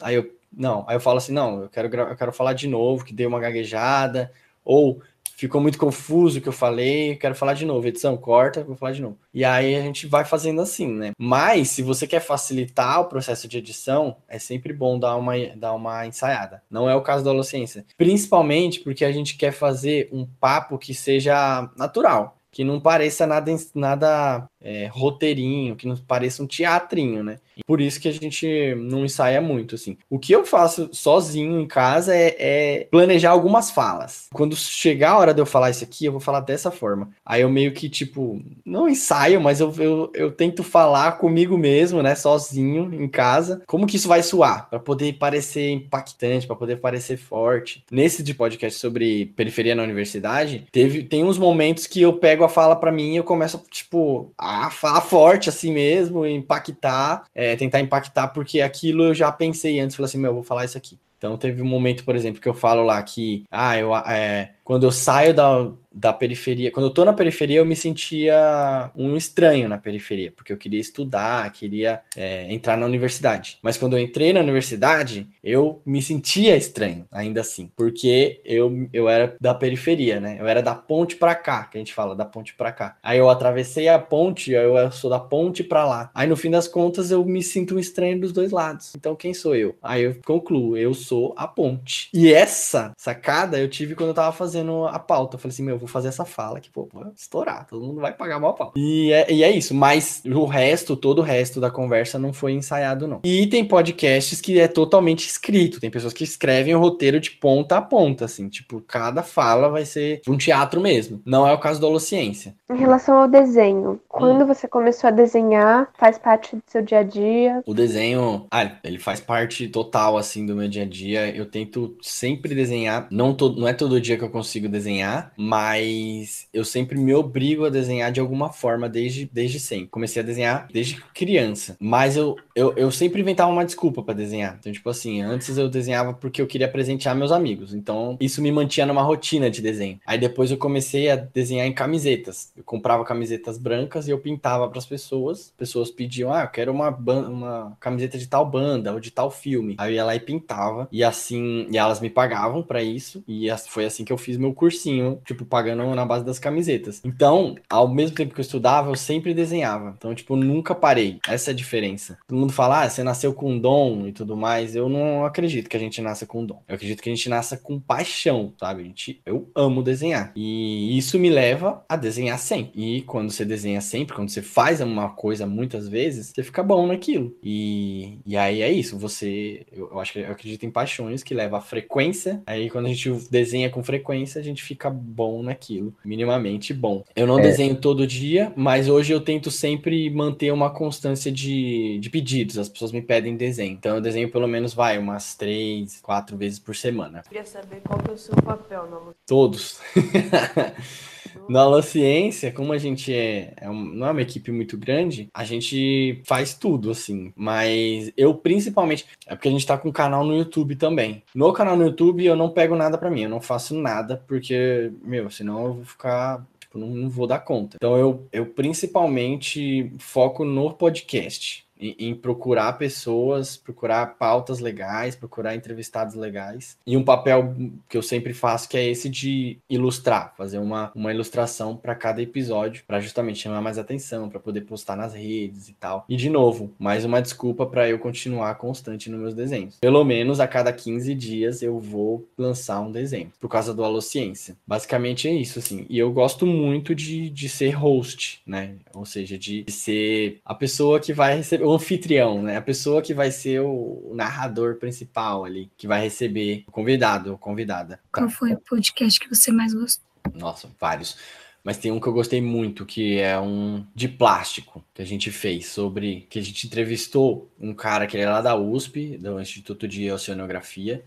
Aí 0.01 0.15
eu, 0.15 0.32
não, 0.51 0.86
aí 0.88 0.96
eu 0.96 1.00
falo 1.00 1.18
assim, 1.18 1.34
não, 1.34 1.63
eu 1.63 1.70
quero, 1.70 1.94
eu 1.94 2.15
quero 2.15 2.32
falar 2.32 2.53
de 2.53 2.68
novo, 2.68 3.06
que 3.06 3.13
dei 3.13 3.25
uma 3.25 3.39
gaguejada, 3.39 4.32
ou 4.63 5.01
ficou 5.39 5.62
muito 5.62 5.77
confuso 5.77 6.39
o 6.39 6.41
que 6.41 6.50
eu 6.50 6.53
falei, 6.53 7.15
quero 7.15 7.34
falar 7.34 7.53
de 7.53 7.65
novo. 7.65 7.88
Edição, 7.88 8.18
corta, 8.18 8.62
vou 8.62 8.75
falar 8.75 8.91
de 8.91 9.01
novo. 9.01 9.18
E 9.34 9.46
aí 9.46 9.74
a 9.74 9.82
gente 9.82 10.06
vai 10.06 10.25
fazendo 10.25 10.60
assim, 10.60 10.88
né? 10.88 11.12
Mas 11.18 11.70
se 11.70 11.82
você 11.82 12.06
quer 12.06 12.20
facilitar 12.20 13.00
o 13.00 13.06
processo 13.06 13.48
de 13.48 13.58
edição, 13.58 14.18
é 14.27 14.38
sempre 14.38 14.74
bom 14.74 15.00
dar 15.00 15.15
uma, 15.15 15.34
dar 15.56 15.74
uma 15.74 16.06
ensaiada. 16.06 16.62
Não 16.70 16.89
é 16.89 16.96
o 16.96 17.01
caso 17.01 17.24
da 17.24 17.32
Holociência. 17.32 17.86
Principalmente 17.98 18.82
porque 18.82 19.06
a 19.06 19.13
gente 19.13 19.38
quer 19.38 19.53
fazer 19.53 20.10
um 20.12 20.25
papo 20.25 20.77
que 20.77 20.94
seja 20.94 21.70
natural 21.77 22.38
que 22.51 22.63
não 22.63 22.79
pareça 22.82 23.27
nada, 23.27 23.51
nada 23.75 24.50
é, 24.62 24.88
roteirinho, 24.88 25.75
que 25.75 25.88
não 25.88 25.96
pareça 25.98 26.44
um 26.44 26.48
teatrinho, 26.48 27.24
né? 27.24 27.39
Por 27.66 27.82
isso 27.82 28.00
que 28.00 28.08
a 28.08 28.13
gente 28.13 28.75
não 28.75 29.06
ensaia 29.06 29.42
muito, 29.42 29.75
assim. 29.75 29.98
O 30.10 30.20
que 30.20 30.34
eu 30.34 30.46
faço 30.46 30.89
sozinho 30.92 31.60
em 31.60 31.68
casa 31.68 32.16
é, 32.16 32.36
é, 32.39 32.88
planejar 32.92 33.32
algumas 33.32 33.72
falas. 33.72 34.28
Quando 34.34 34.56
chegar 34.56 35.12
a 35.12 35.18
hora 35.18 35.34
de 35.34 35.42
eu 35.42 35.46
falar 35.46 35.70
isso 35.70 35.84
aqui, 35.84 36.06
eu 36.06 36.12
vou 36.12 36.22
falar 36.22 36.42
dessa 36.42 36.72
forma. 36.72 37.10
Aí 37.25 37.42
eu 37.42 37.50
meio 37.50 37.72
que, 37.74 37.89
tipo, 37.89 38.42
não 38.66 38.88
ensaio, 38.88 39.42
mas 39.42 39.60
eu, 39.60 39.74
eu, 39.78 40.12
eu 40.13 40.32
tento 40.32 40.63
falar 40.63 41.13
comigo 41.13 41.58
mesmo, 41.58 42.01
né? 42.01 42.16
Sozinho, 42.16 42.94
em 42.94 43.08
casa. 43.08 43.62
Como 43.68 43.88
que 43.88 43.96
isso 43.96 44.08
vai 44.08 44.24
soar? 44.24 44.70
para 44.70 44.80
poder 44.80 45.13
parecer 45.13 45.70
impactante, 45.72 46.48
para 46.48 46.56
poder 46.56 46.78
parecer 46.78 47.18
forte. 47.18 47.84
Nesse 47.92 48.24
de 48.24 48.34
podcast 48.34 48.80
sobre 48.80 49.28
periferia 49.36 49.75
na 49.75 49.84
universidade, 49.84 50.66
teve, 50.72 51.04
tem 51.04 51.24
uns 51.24 51.38
momentos 51.38 51.88
que 51.88 52.01
eu 52.01 52.13
pego 52.13 52.44
a 52.44 52.50
fala 52.50 52.75
para 52.75 52.92
mim 52.92 53.13
e 53.13 53.18
eu 53.18 53.24
começo, 53.24 53.62
tipo, 53.70 54.32
a 54.38 54.70
falar 54.70 55.01
forte 55.01 55.50
assim 55.50 55.72
mesmo, 55.72 56.25
impactar. 56.25 57.25
É, 57.34 57.49
é, 57.50 57.56
tentar 57.56 57.79
impactar, 57.79 58.29
porque 58.29 58.62
aquilo 58.62 59.03
eu 59.03 59.13
já 59.13 59.32
pensei 59.32 59.79
antes, 59.79 59.96
falei 59.96 60.08
assim, 60.08 60.18
meu, 60.18 60.32
eu 60.32 60.36
vou 60.36 60.44
falar 60.44 60.65
isso 60.65 60.77
aqui. 60.77 61.00
Então 61.18 61.38
teve 61.38 61.62
um 61.62 61.65
momento, 61.65 62.06
por 62.06 62.15
exemplo, 62.15 62.41
que 62.41 62.48
eu 62.48 62.53
falo 62.53 62.82
lá 62.84 63.01
que, 63.03 63.44
ah, 63.51 63.77
eu, 63.77 63.96
é, 63.96 64.53
quando 64.70 64.84
eu 64.84 64.92
saio 64.92 65.34
da, 65.34 65.72
da 65.92 66.14
periferia, 66.14 66.72
quando 66.72 66.86
eu 66.86 66.94
tô 66.94 67.04
na 67.04 67.12
periferia, 67.12 67.58
eu 67.58 67.66
me 67.66 67.76
sentia 67.76 68.92
um 68.96 69.18
estranho 69.18 69.68
na 69.68 69.80
periferia, 69.80 70.32
porque 70.32 70.54
eu 70.54 70.58
queria 70.58 70.80
estudar, 70.80 71.52
queria 71.52 72.02
é, 72.16 72.54
entrar 72.54 72.78
na 72.78 72.86
universidade. 72.86 73.58
Mas 73.64 73.78
quando 73.78 73.98
eu 73.98 74.00
entrei 74.00 74.32
na 74.32 74.42
universidade, 74.42 75.28
eu 75.44 75.82
me 75.84 76.02
sentia 76.02 76.56
estranho, 76.56 77.08
ainda 77.12 77.42
assim, 77.42 77.72
porque 77.76 78.42
eu, 78.46 78.88
eu 78.94 79.10
era 79.10 79.36
da 79.42 79.56
periferia, 79.56 80.20
né? 80.20 80.38
Eu 80.40 80.48
era 80.48 80.62
da 80.62 80.76
ponte 80.76 81.16
para 81.16 81.34
cá, 81.34 81.64
que 81.64 81.78
a 81.78 81.80
gente 81.80 81.94
fala, 81.94 82.16
da 82.16 82.26
ponte 82.26 82.54
para 82.54 82.72
cá. 82.72 82.96
Aí 83.02 83.18
eu 83.18 83.28
atravessei 83.28 83.88
a 83.88 83.98
ponte, 83.98 84.52
eu, 84.52 84.78
eu 84.78 84.92
sou 84.92 85.10
da 85.10 85.20
ponte 85.20 85.64
para 85.64 85.84
lá. 85.84 86.12
Aí 86.14 86.28
no 86.28 86.38
fim 86.38 86.52
das 86.52 86.68
contas, 86.68 87.10
eu 87.10 87.26
me 87.26 87.42
sinto 87.42 87.76
um 87.76 87.80
estranho 87.80 88.22
dos 88.22 88.32
dois 88.32 88.52
lados. 88.52 88.94
Então 88.96 89.16
quem 89.16 89.34
sou 89.34 89.56
eu? 89.56 89.76
Aí 89.82 90.04
eu 90.04 90.16
concluo, 90.24 90.78
eu 90.78 90.94
sou 90.94 91.34
a 91.36 91.48
ponte. 91.48 92.10
E 92.14 92.32
essa 92.32 92.94
sacada 92.96 93.60
eu 93.60 93.68
tive 93.68 93.96
quando 93.96 94.10
eu 94.10 94.14
tava 94.14 94.32
fazendo 94.32 94.59
fazendo 94.60 94.86
a 94.86 95.00
pauta. 95.00 95.36
Eu 95.36 95.39
falei 95.39 95.54
assim, 95.54 95.63
meu, 95.63 95.75
eu 95.75 95.80
vou 95.80 95.88
fazer 95.88 96.10
essa 96.10 96.25
fala 96.25 96.60
que, 96.60 96.70
pô, 96.70 96.88
vou 96.92 97.12
estourar, 97.16 97.66
todo 97.68 97.86
mundo 97.86 98.01
vai 98.01 98.13
pagar 98.13 98.39
mal 98.39 98.54
pau. 98.54 98.74
E 98.75 99.12
é, 99.12 99.32
e 99.32 99.44
é 99.44 99.51
isso, 99.51 99.74
mas 99.74 100.22
o 100.25 100.46
resto, 100.46 100.96
todo 100.96 101.20
o 101.20 101.24
resto 101.24 101.60
da 101.60 101.72
conversa 101.72 102.20
não 102.20 102.34
foi 102.34 102.54
ensaiado, 102.54 103.08
não. 103.08 103.22
E 103.24 103.48
tem 103.48 103.66
podcasts 103.66 104.42
que 104.42 104.60
é 104.60 104.68
totalmente 104.68 105.25
escrito, 105.25 105.80
tem 105.80 105.89
pessoas 105.89 106.13
que 106.13 106.24
escrevem 106.24 106.75
o 106.75 106.80
roteiro 106.80 107.20
de 107.20 107.32
ponta 107.32 107.78
a 107.78 107.82
ponta, 107.82 108.25
assim, 108.25 108.50
tipo, 108.50 108.82
cada 108.82 109.24
fala 109.24 109.70
vai 109.70 109.86
ser 109.86 110.22
um 110.28 110.38
teatro 110.38 110.82
mesmo. 110.82 111.22
Não 111.25 111.48
é 111.48 111.54
o 111.54 111.60
caso 111.60 111.80
da 111.80 111.88
Holociência. 111.88 112.56
Em 112.70 112.78
relação 112.78 113.18
ao 113.18 113.28
desenho, 113.28 114.00
quando 114.08 114.44
hum. 114.44 114.48
você 114.48 114.68
começou 114.68 115.08
a 115.08 115.12
desenhar, 115.12 115.90
faz 115.98 116.18
parte 116.18 116.56
do 116.56 116.62
seu 116.68 116.82
dia 116.82 117.00
a 117.00 117.04
dia? 117.04 117.64
O 117.66 117.74
desenho, 117.74 118.46
ah, 118.52 118.72
ele 118.84 119.00
faz 119.00 119.20
parte 119.20 119.68
total, 119.68 120.18
assim, 120.18 120.46
do 120.46 120.56
meu 120.56 120.68
dia 120.68 120.84
a 120.84 120.88
dia. 120.88 121.36
Eu 121.36 121.46
tento 121.46 121.98
sempre 122.02 122.54
desenhar, 122.54 123.08
não, 123.10 123.34
todo, 123.34 123.60
não 123.60 123.68
é 123.68 123.74
todo 123.74 124.00
dia 124.00 124.18
que 124.18 124.24
eu 124.24 124.30
consigo 124.30 124.60
consigo 124.60 124.68
desenhar, 124.68 125.32
mas 125.38 126.48
eu 126.54 126.66
sempre 126.66 126.98
me 126.98 127.14
obrigo 127.14 127.66
a 127.66 127.70
desenhar 127.70 128.12
de 128.12 128.20
alguma 128.20 128.52
forma 128.52 128.90
desde, 128.90 129.30
desde 129.32 129.60
sempre. 129.60 129.88
Comecei 129.88 130.22
a 130.22 130.26
desenhar 130.26 130.68
desde 130.74 131.02
criança, 131.14 131.78
mas 131.80 132.18
eu, 132.18 132.36
eu, 132.56 132.74
eu 132.76 132.92
sempre 132.92 133.22
inventava 133.22 133.52
uma 133.52 133.66
desculpa 133.66 134.02
para 134.02 134.16
desenhar. 134.16 134.58
Então, 134.60 134.72
tipo 134.72 134.90
assim, 134.90 135.22
antes 135.22 135.58
eu 135.58 135.70
desenhava 135.70 136.14
porque 136.14 136.42
eu 136.42 136.48
queria 136.48 136.68
presentear 136.68 137.16
meus 137.16 137.32
amigos, 137.32 137.74
então 137.74 138.18
isso 138.20 138.42
me 138.42 138.52
mantinha 138.52 138.86
numa 138.86 139.02
rotina 139.02 139.50
de 139.50 139.62
desenho. 139.62 140.00
Aí 140.06 140.18
depois 140.18 140.52
eu 140.52 140.58
comecei 140.58 141.10
a 141.10 141.16
desenhar 141.16 141.68
em 141.68 141.74
camisetas. 141.74 142.52
Eu 142.60 142.63
comprava 142.66 143.06
camisetas 143.06 143.58
brancas 143.58 144.08
e 144.08 144.12
eu 144.12 144.20
pintava 144.20 144.68
para 144.68 144.78
as 144.78 144.86
pessoas. 144.86 145.54
Pessoas 145.58 145.89
pediam, 145.89 146.32
ah, 146.32 146.44
eu 146.44 146.50
quero 146.50 146.72
uma, 146.72 146.89
uma 146.89 147.78
camiseta 147.80 148.18
de 148.18 148.28
tal 148.28 148.46
banda 148.46 148.94
ou 148.94 149.00
de 149.00 149.12
tal 149.12 149.32
filme. 149.32 149.75
Aí 149.78 149.92
eu 149.92 149.96
ia 149.96 150.06
lá 150.06 150.16
e 150.16 150.20
pintava, 150.20 150.88
e 150.92 151.04
assim, 151.04 151.68
e 151.72 151.78
elas 151.78 152.01
me 152.01 152.10
pagavam 152.10 152.62
para 152.62 152.84
isso, 152.84 153.24
e 153.28 153.48
foi 153.68 153.86
assim 153.86 154.04
que 154.04 154.12
eu 154.12 154.18
fiz 154.18 154.38
meu 154.38 154.54
cursinho, 154.54 155.22
tipo, 155.25 155.46
pagando 155.46 155.84
na 155.96 156.06
base 156.06 156.25
das 156.25 156.38
camisetas. 156.38 157.01
Então, 157.04 157.56
ao 157.70 157.88
mesmo 157.88 158.16
tempo 158.16 158.34
que 158.34 158.39
eu 158.39 158.44
estudava, 158.44 158.89
eu 158.89 158.96
sempre 158.96 159.34
desenhava. 159.34 159.96
Então, 159.98 160.13
tipo, 160.13 160.36
nunca 160.36 160.75
parei. 160.75 161.20
Essa 161.28 161.51
é 161.51 161.54
a 161.54 161.56
diferença. 161.56 162.18
Todo 162.28 162.38
mundo 162.38 162.51
fala, 162.51 162.84
ah, 162.84 162.89
você 162.89 163.04
nasceu 163.04 163.34
com 163.34 163.58
dom 163.58 164.08
e 164.08 164.12
tudo 164.12 164.36
mais. 164.36 164.75
Eu 164.75 164.89
não 164.89 165.25
acredito 165.25 165.70
que 165.70 165.78
a 165.78 165.80
gente 165.80 166.01
nasça 166.01 166.25
com 166.25 166.46
dom. 166.46 166.62
Eu 166.68 166.75
acredito 166.75 167.01
que 167.01 167.10
a 167.10 167.16
gente 167.16 167.30
nasça 167.30 167.58
com 167.58 167.80
paixão, 167.80 168.54
sabe? 168.60 168.82
A 168.82 168.86
gente, 168.86 169.22
eu 169.25 169.50
amo 169.56 169.82
desenhar. 169.82 170.32
E 170.36 170.98
isso 170.98 171.18
me 171.18 171.30
leva 171.30 171.84
a 171.88 171.96
desenhar 171.96 172.38
sempre. 172.50 172.72
E 172.75 173.01
quando 173.03 173.32
você 173.32 173.46
desenha 173.46 173.79
sempre, 173.79 174.15
quando 174.15 174.29
você 174.29 174.41
faz 174.41 174.82
uma 174.82 175.10
coisa 175.10 175.46
muitas 175.46 175.88
vezes, 175.88 176.32
você 176.34 176.44
fica 176.44 176.63
bom 176.63 176.88
naquilo. 176.88 177.36
E, 177.44 178.20
e 178.25 178.36
aí 178.36 178.62
é 178.62 178.72
isso. 178.72 178.98
Você, 178.98 179.65
eu, 179.72 179.89
eu 179.91 180.00
acho 180.00 180.13
que 180.13 180.20
eu 180.20 180.32
acredito 180.32 180.65
em 180.65 180.72
paixões 180.72 181.22
que 181.22 181.34
leva 181.36 181.60
a 181.60 181.62
frequência. 181.62 182.41
Aí 182.46 182.70
quando 182.70 182.88
a 182.88 182.89
gente 182.89 183.12
desenha 183.29 183.70
com 183.70 183.84
frequência, 183.84 184.41
a 184.41 184.44
gente 184.44 184.63
fica 184.63 184.89
bom 184.89 185.44
naquilo, 185.44 185.94
minimamente 186.03 186.74
bom. 186.74 187.03
Eu 187.15 187.27
não 187.27 187.39
é. 187.39 187.44
desenho 187.44 187.75
todo 187.75 188.08
dia, 188.08 188.51
mas 188.56 188.89
hoje 188.89 189.13
eu 189.13 189.22
tento 189.22 189.51
sempre 189.51 190.10
manter 190.10 190.51
uma 190.51 190.72
constância 190.72 191.32
de, 191.32 192.00
de 192.00 192.10
pedidos. 192.10 192.58
As 192.58 192.68
pessoas 192.68 192.91
me 192.91 193.01
pedem 193.01 193.38
desenho. 193.38 193.74
Então 193.74 193.96
eu 193.96 194.01
desenho 194.01 194.32
pelo 194.32 194.48
menos, 194.48 194.74
vai, 194.74 194.98
umas 194.98 195.36
três, 195.36 196.01
quatro 196.01 196.36
vezes 196.36 196.58
por 196.58 196.75
semana. 196.75 197.20
Eu 197.20 197.24
queria 197.29 197.46
saber 197.46 197.82
qual 197.82 198.00
que 198.00 198.10
é 198.10 198.13
o 198.13 198.18
seu 198.18 198.36
papel 198.36 198.89
na 198.89 198.98
luta. 198.98 199.18
Todos. 199.27 199.79
Na 201.48 201.62
Alociência, 201.62 202.52
como 202.52 202.74
a 202.74 202.78
gente 202.78 203.14
é, 203.14 203.54
é 203.58 203.70
um, 203.70 203.84
não 203.84 204.08
é 204.08 204.12
uma 204.12 204.22
equipe 204.22 204.52
muito 204.52 204.78
grande, 204.78 205.30
a 205.34 205.44
gente 205.44 206.22
faz 206.26 206.54
tudo, 206.54 206.92
assim. 206.92 207.32
Mas 207.36 208.12
eu 208.16 208.34
principalmente. 208.34 209.06
É 209.28 209.36
porque 209.36 209.48
a 209.48 209.52
gente 209.52 209.66
tá 209.66 209.78
com 209.78 209.90
um 209.90 209.94
canal 209.94 210.24
no 210.24 210.36
YouTube 210.36 210.76
também. 210.76 211.24
No 211.34 211.54
canal 211.54 211.76
no 211.76 211.86
YouTube 211.86 212.26
eu 212.26 212.36
não 212.36 212.50
pego 212.50 212.76
nada 212.76 212.98
para 212.98 213.10
mim, 213.10 213.24
eu 213.24 213.30
não 213.30 213.42
faço 213.42 213.76
nada, 213.76 214.24
porque, 214.28 214.92
meu, 215.04 215.30
senão 215.30 215.66
eu 215.66 215.74
vou 215.74 215.86
ficar 215.86 216.46
tipo, 216.60 216.78
não, 216.78 216.88
não, 216.88 217.10
vou 217.10 217.26
dar 217.26 217.40
conta. 217.40 217.78
Então 217.78 217.98
eu, 217.98 218.28
eu 218.32 218.46
principalmente 218.46 219.92
foco 219.98 220.46
no 220.46 220.72
podcast 220.74 221.66
em, 221.80 221.96
em, 222.00 222.16
procurar 222.16 222.74
pessoas, 222.74 223.56
procurar 223.56 224.18
pautas 224.18 224.60
legais, 224.60 225.16
procurar 225.16 225.56
entrevistados 225.56 226.16
legais. 226.16 226.78
E 226.86 226.98
um 226.98 227.04
papel 227.04 227.56
que 227.88 227.98
eu 227.98 228.02
sempre 228.02 228.34
faço 228.34 228.68
que 228.68 228.78
é 228.78 228.86
esse 228.86 229.10
de 229.10 229.58
ilustrar, 229.70 230.34
fazer 230.38 230.58
uma, 230.58 230.92
uma 230.94 231.14
ilustração 231.14 231.76
para 231.76 231.96
cada 231.96 232.22
episódio, 232.22 232.84
para 232.86 233.00
justamente 233.00 233.40
chamar 233.40 233.62
mais 233.62 233.78
atenção, 233.78 234.30
para 234.30 234.40
poder 234.40 234.62
postar 234.62 234.96
nas 234.96 235.14
redes 235.14 235.70
e 235.70 235.74
tal. 235.74 236.06
E 236.10 236.16
de 236.16 236.30
novo, 236.30 236.72
mais 236.78 237.06
uma 237.06 237.22
desculpa 237.22 237.66
para 237.66 237.90
eu 237.90 238.00
continuar 238.00 238.56
constante 238.56 239.10
nos 239.10 239.20
meus 239.20 239.34
desenhos. 239.34 239.78
Pelo 239.80 240.04
menos 240.04 240.40
a 240.40 240.48
cada 240.48 240.74
15 240.74 241.14
dias 241.16 241.62
eu 241.62 241.80
vou 241.80 242.28
lançar 242.38 242.82
um 242.82 242.92
desenho, 242.92 243.32
por 243.40 243.50
causa 243.50 243.74
do 243.74 243.84
Alociência. 243.84 244.56
Basicamente 244.66 245.28
é 245.28 245.34
isso, 245.34 245.60
assim. 245.60 245.86
E 245.90 245.98
eu 245.98 246.12
gosto 246.12 246.46
muito 246.46 246.94
de, 246.94 247.30
de 247.30 247.48
ser 247.48 247.72
host, 247.72 248.42
né? 248.46 248.76
Ou 248.94 249.06
seja, 249.06 249.38
de 249.38 249.66
ser 249.70 250.40
a 250.44 250.54
pessoa 250.54 251.00
que 251.00 251.14
vai 251.14 251.38
receber 251.38 251.69
o 251.70 251.76
anfitrião, 251.76 252.42
né? 252.42 252.58
A 252.58 252.62
pessoa 252.62 253.02
que 253.02 253.14
vai 253.14 253.30
ser 253.30 253.62
o 253.62 254.12
narrador 254.16 254.78
principal 254.78 255.46
ali, 255.46 255.70
que 255.78 255.86
vai 255.86 256.02
receber 256.02 256.64
o 256.68 256.72
convidado 256.72 257.32
ou 257.32 257.38
convidada. 257.38 258.00
Qual 258.12 258.30
foi 258.30 258.54
o 258.54 258.60
podcast 258.60 259.20
que 259.20 259.30
você 259.30 259.52
mais 259.52 259.74
gostou? 259.74 260.04
Nossa, 260.34 260.68
vários. 260.80 261.18
Mas 261.64 261.78
tem 261.78 261.92
um 261.92 262.00
que 262.00 262.08
eu 262.08 262.14
gostei 262.14 262.42
muito, 262.42 262.86
que 262.86 263.20
é 263.20 263.40
um 263.40 263.86
de 263.94 264.08
plástico, 264.08 264.84
que 264.94 265.02
a 265.02 265.06
gente 265.06 265.30
fez 265.30 265.68
sobre. 265.68 266.26
que 266.30 266.40
a 266.40 266.42
gente 266.42 266.66
entrevistou 266.66 267.52
um 267.60 267.74
cara 267.74 268.08
que 268.08 268.18
ele 268.18 268.24
é 268.24 268.30
lá 268.30 268.42
da 268.42 268.56
USP, 268.56 269.18
do 269.18 269.40
Instituto 269.40 269.88
de 269.88 270.12
Oceanografia. 270.12 271.04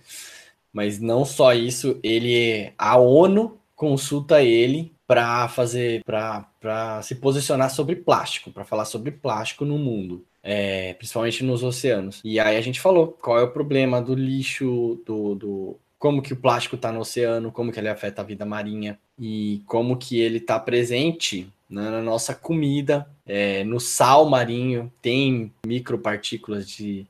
Mas 0.73 1.01
não 1.01 1.25
só 1.25 1.53
isso, 1.53 1.99
ele. 2.05 2.73
A 2.79 2.97
ONU 2.99 3.59
consulta 3.75 4.43
ele 4.43 4.95
para 5.09 5.49
fazer. 5.49 6.05
para 6.05 7.03
se 7.03 7.17
posicionar 7.17 7.71
sobre 7.71 7.97
plástico, 7.97 8.53
para 8.53 8.65
falar 8.65 8.85
sobre 8.85 9.11
plástico 9.11 9.65
no 9.65 9.77
mundo 9.77 10.25
é, 10.43 10.95
principalmente 10.95 11.45
nos 11.45 11.63
oceanos. 11.63 12.21
E 12.25 12.41
aí 12.41 12.57
a 12.57 12.61
gente 12.61 12.81
falou 12.81 13.17
qual 13.21 13.39
é 13.39 13.43
o 13.43 13.51
problema 13.51 14.01
do 14.01 14.15
lixo, 14.15 15.01
do, 15.07 15.35
do 15.35 15.77
como 15.99 16.21
que 16.21 16.33
o 16.33 16.37
plástico 16.37 16.75
está 16.75 16.91
no 16.91 17.01
oceano, 17.01 17.53
como 17.53 17.71
que 17.71 17.79
ele 17.79 17.89
afeta 17.89 18.23
a 18.23 18.25
vida 18.25 18.45
marinha 18.45 18.99
e 19.19 19.63
como 19.67 19.97
que 19.97 20.19
ele 20.19 20.39
está 20.39 20.59
presente 20.59 21.49
né, 21.71 21.89
na 21.91 22.03
nossa 22.03 22.35
comida, 22.35 23.09
é, 23.25 23.63
no 23.65 23.79
sal 23.79 24.29
marinho 24.29 24.93
tem 25.01 25.53
micropartículas 25.65 26.69
de 26.69 27.07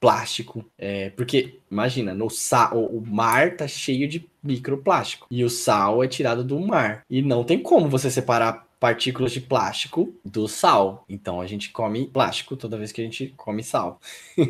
plástico, 0.00 0.64
é, 0.78 1.10
porque 1.10 1.58
imagina, 1.70 2.14
no 2.14 2.30
sal, 2.30 2.82
o 2.86 3.06
mar 3.06 3.56
tá 3.56 3.68
cheio 3.68 4.08
de 4.08 4.26
microplástico 4.42 5.26
e 5.30 5.44
o 5.44 5.50
sal 5.50 6.02
é 6.02 6.08
tirado 6.08 6.42
do 6.42 6.58
mar 6.58 7.04
e 7.10 7.20
não 7.20 7.44
tem 7.44 7.58
como 7.58 7.88
você 7.88 8.10
separar 8.10 8.66
partículas 8.80 9.32
de 9.32 9.40
plástico 9.40 10.12
do 10.24 10.48
sal. 10.48 11.04
Então 11.08 11.40
a 11.40 11.46
gente 11.46 11.70
come 11.70 12.06
plástico 12.06 12.56
toda 12.56 12.78
vez 12.78 12.90
que 12.90 13.02
a 13.02 13.04
gente 13.04 13.34
come 13.36 13.62
sal. 13.62 14.00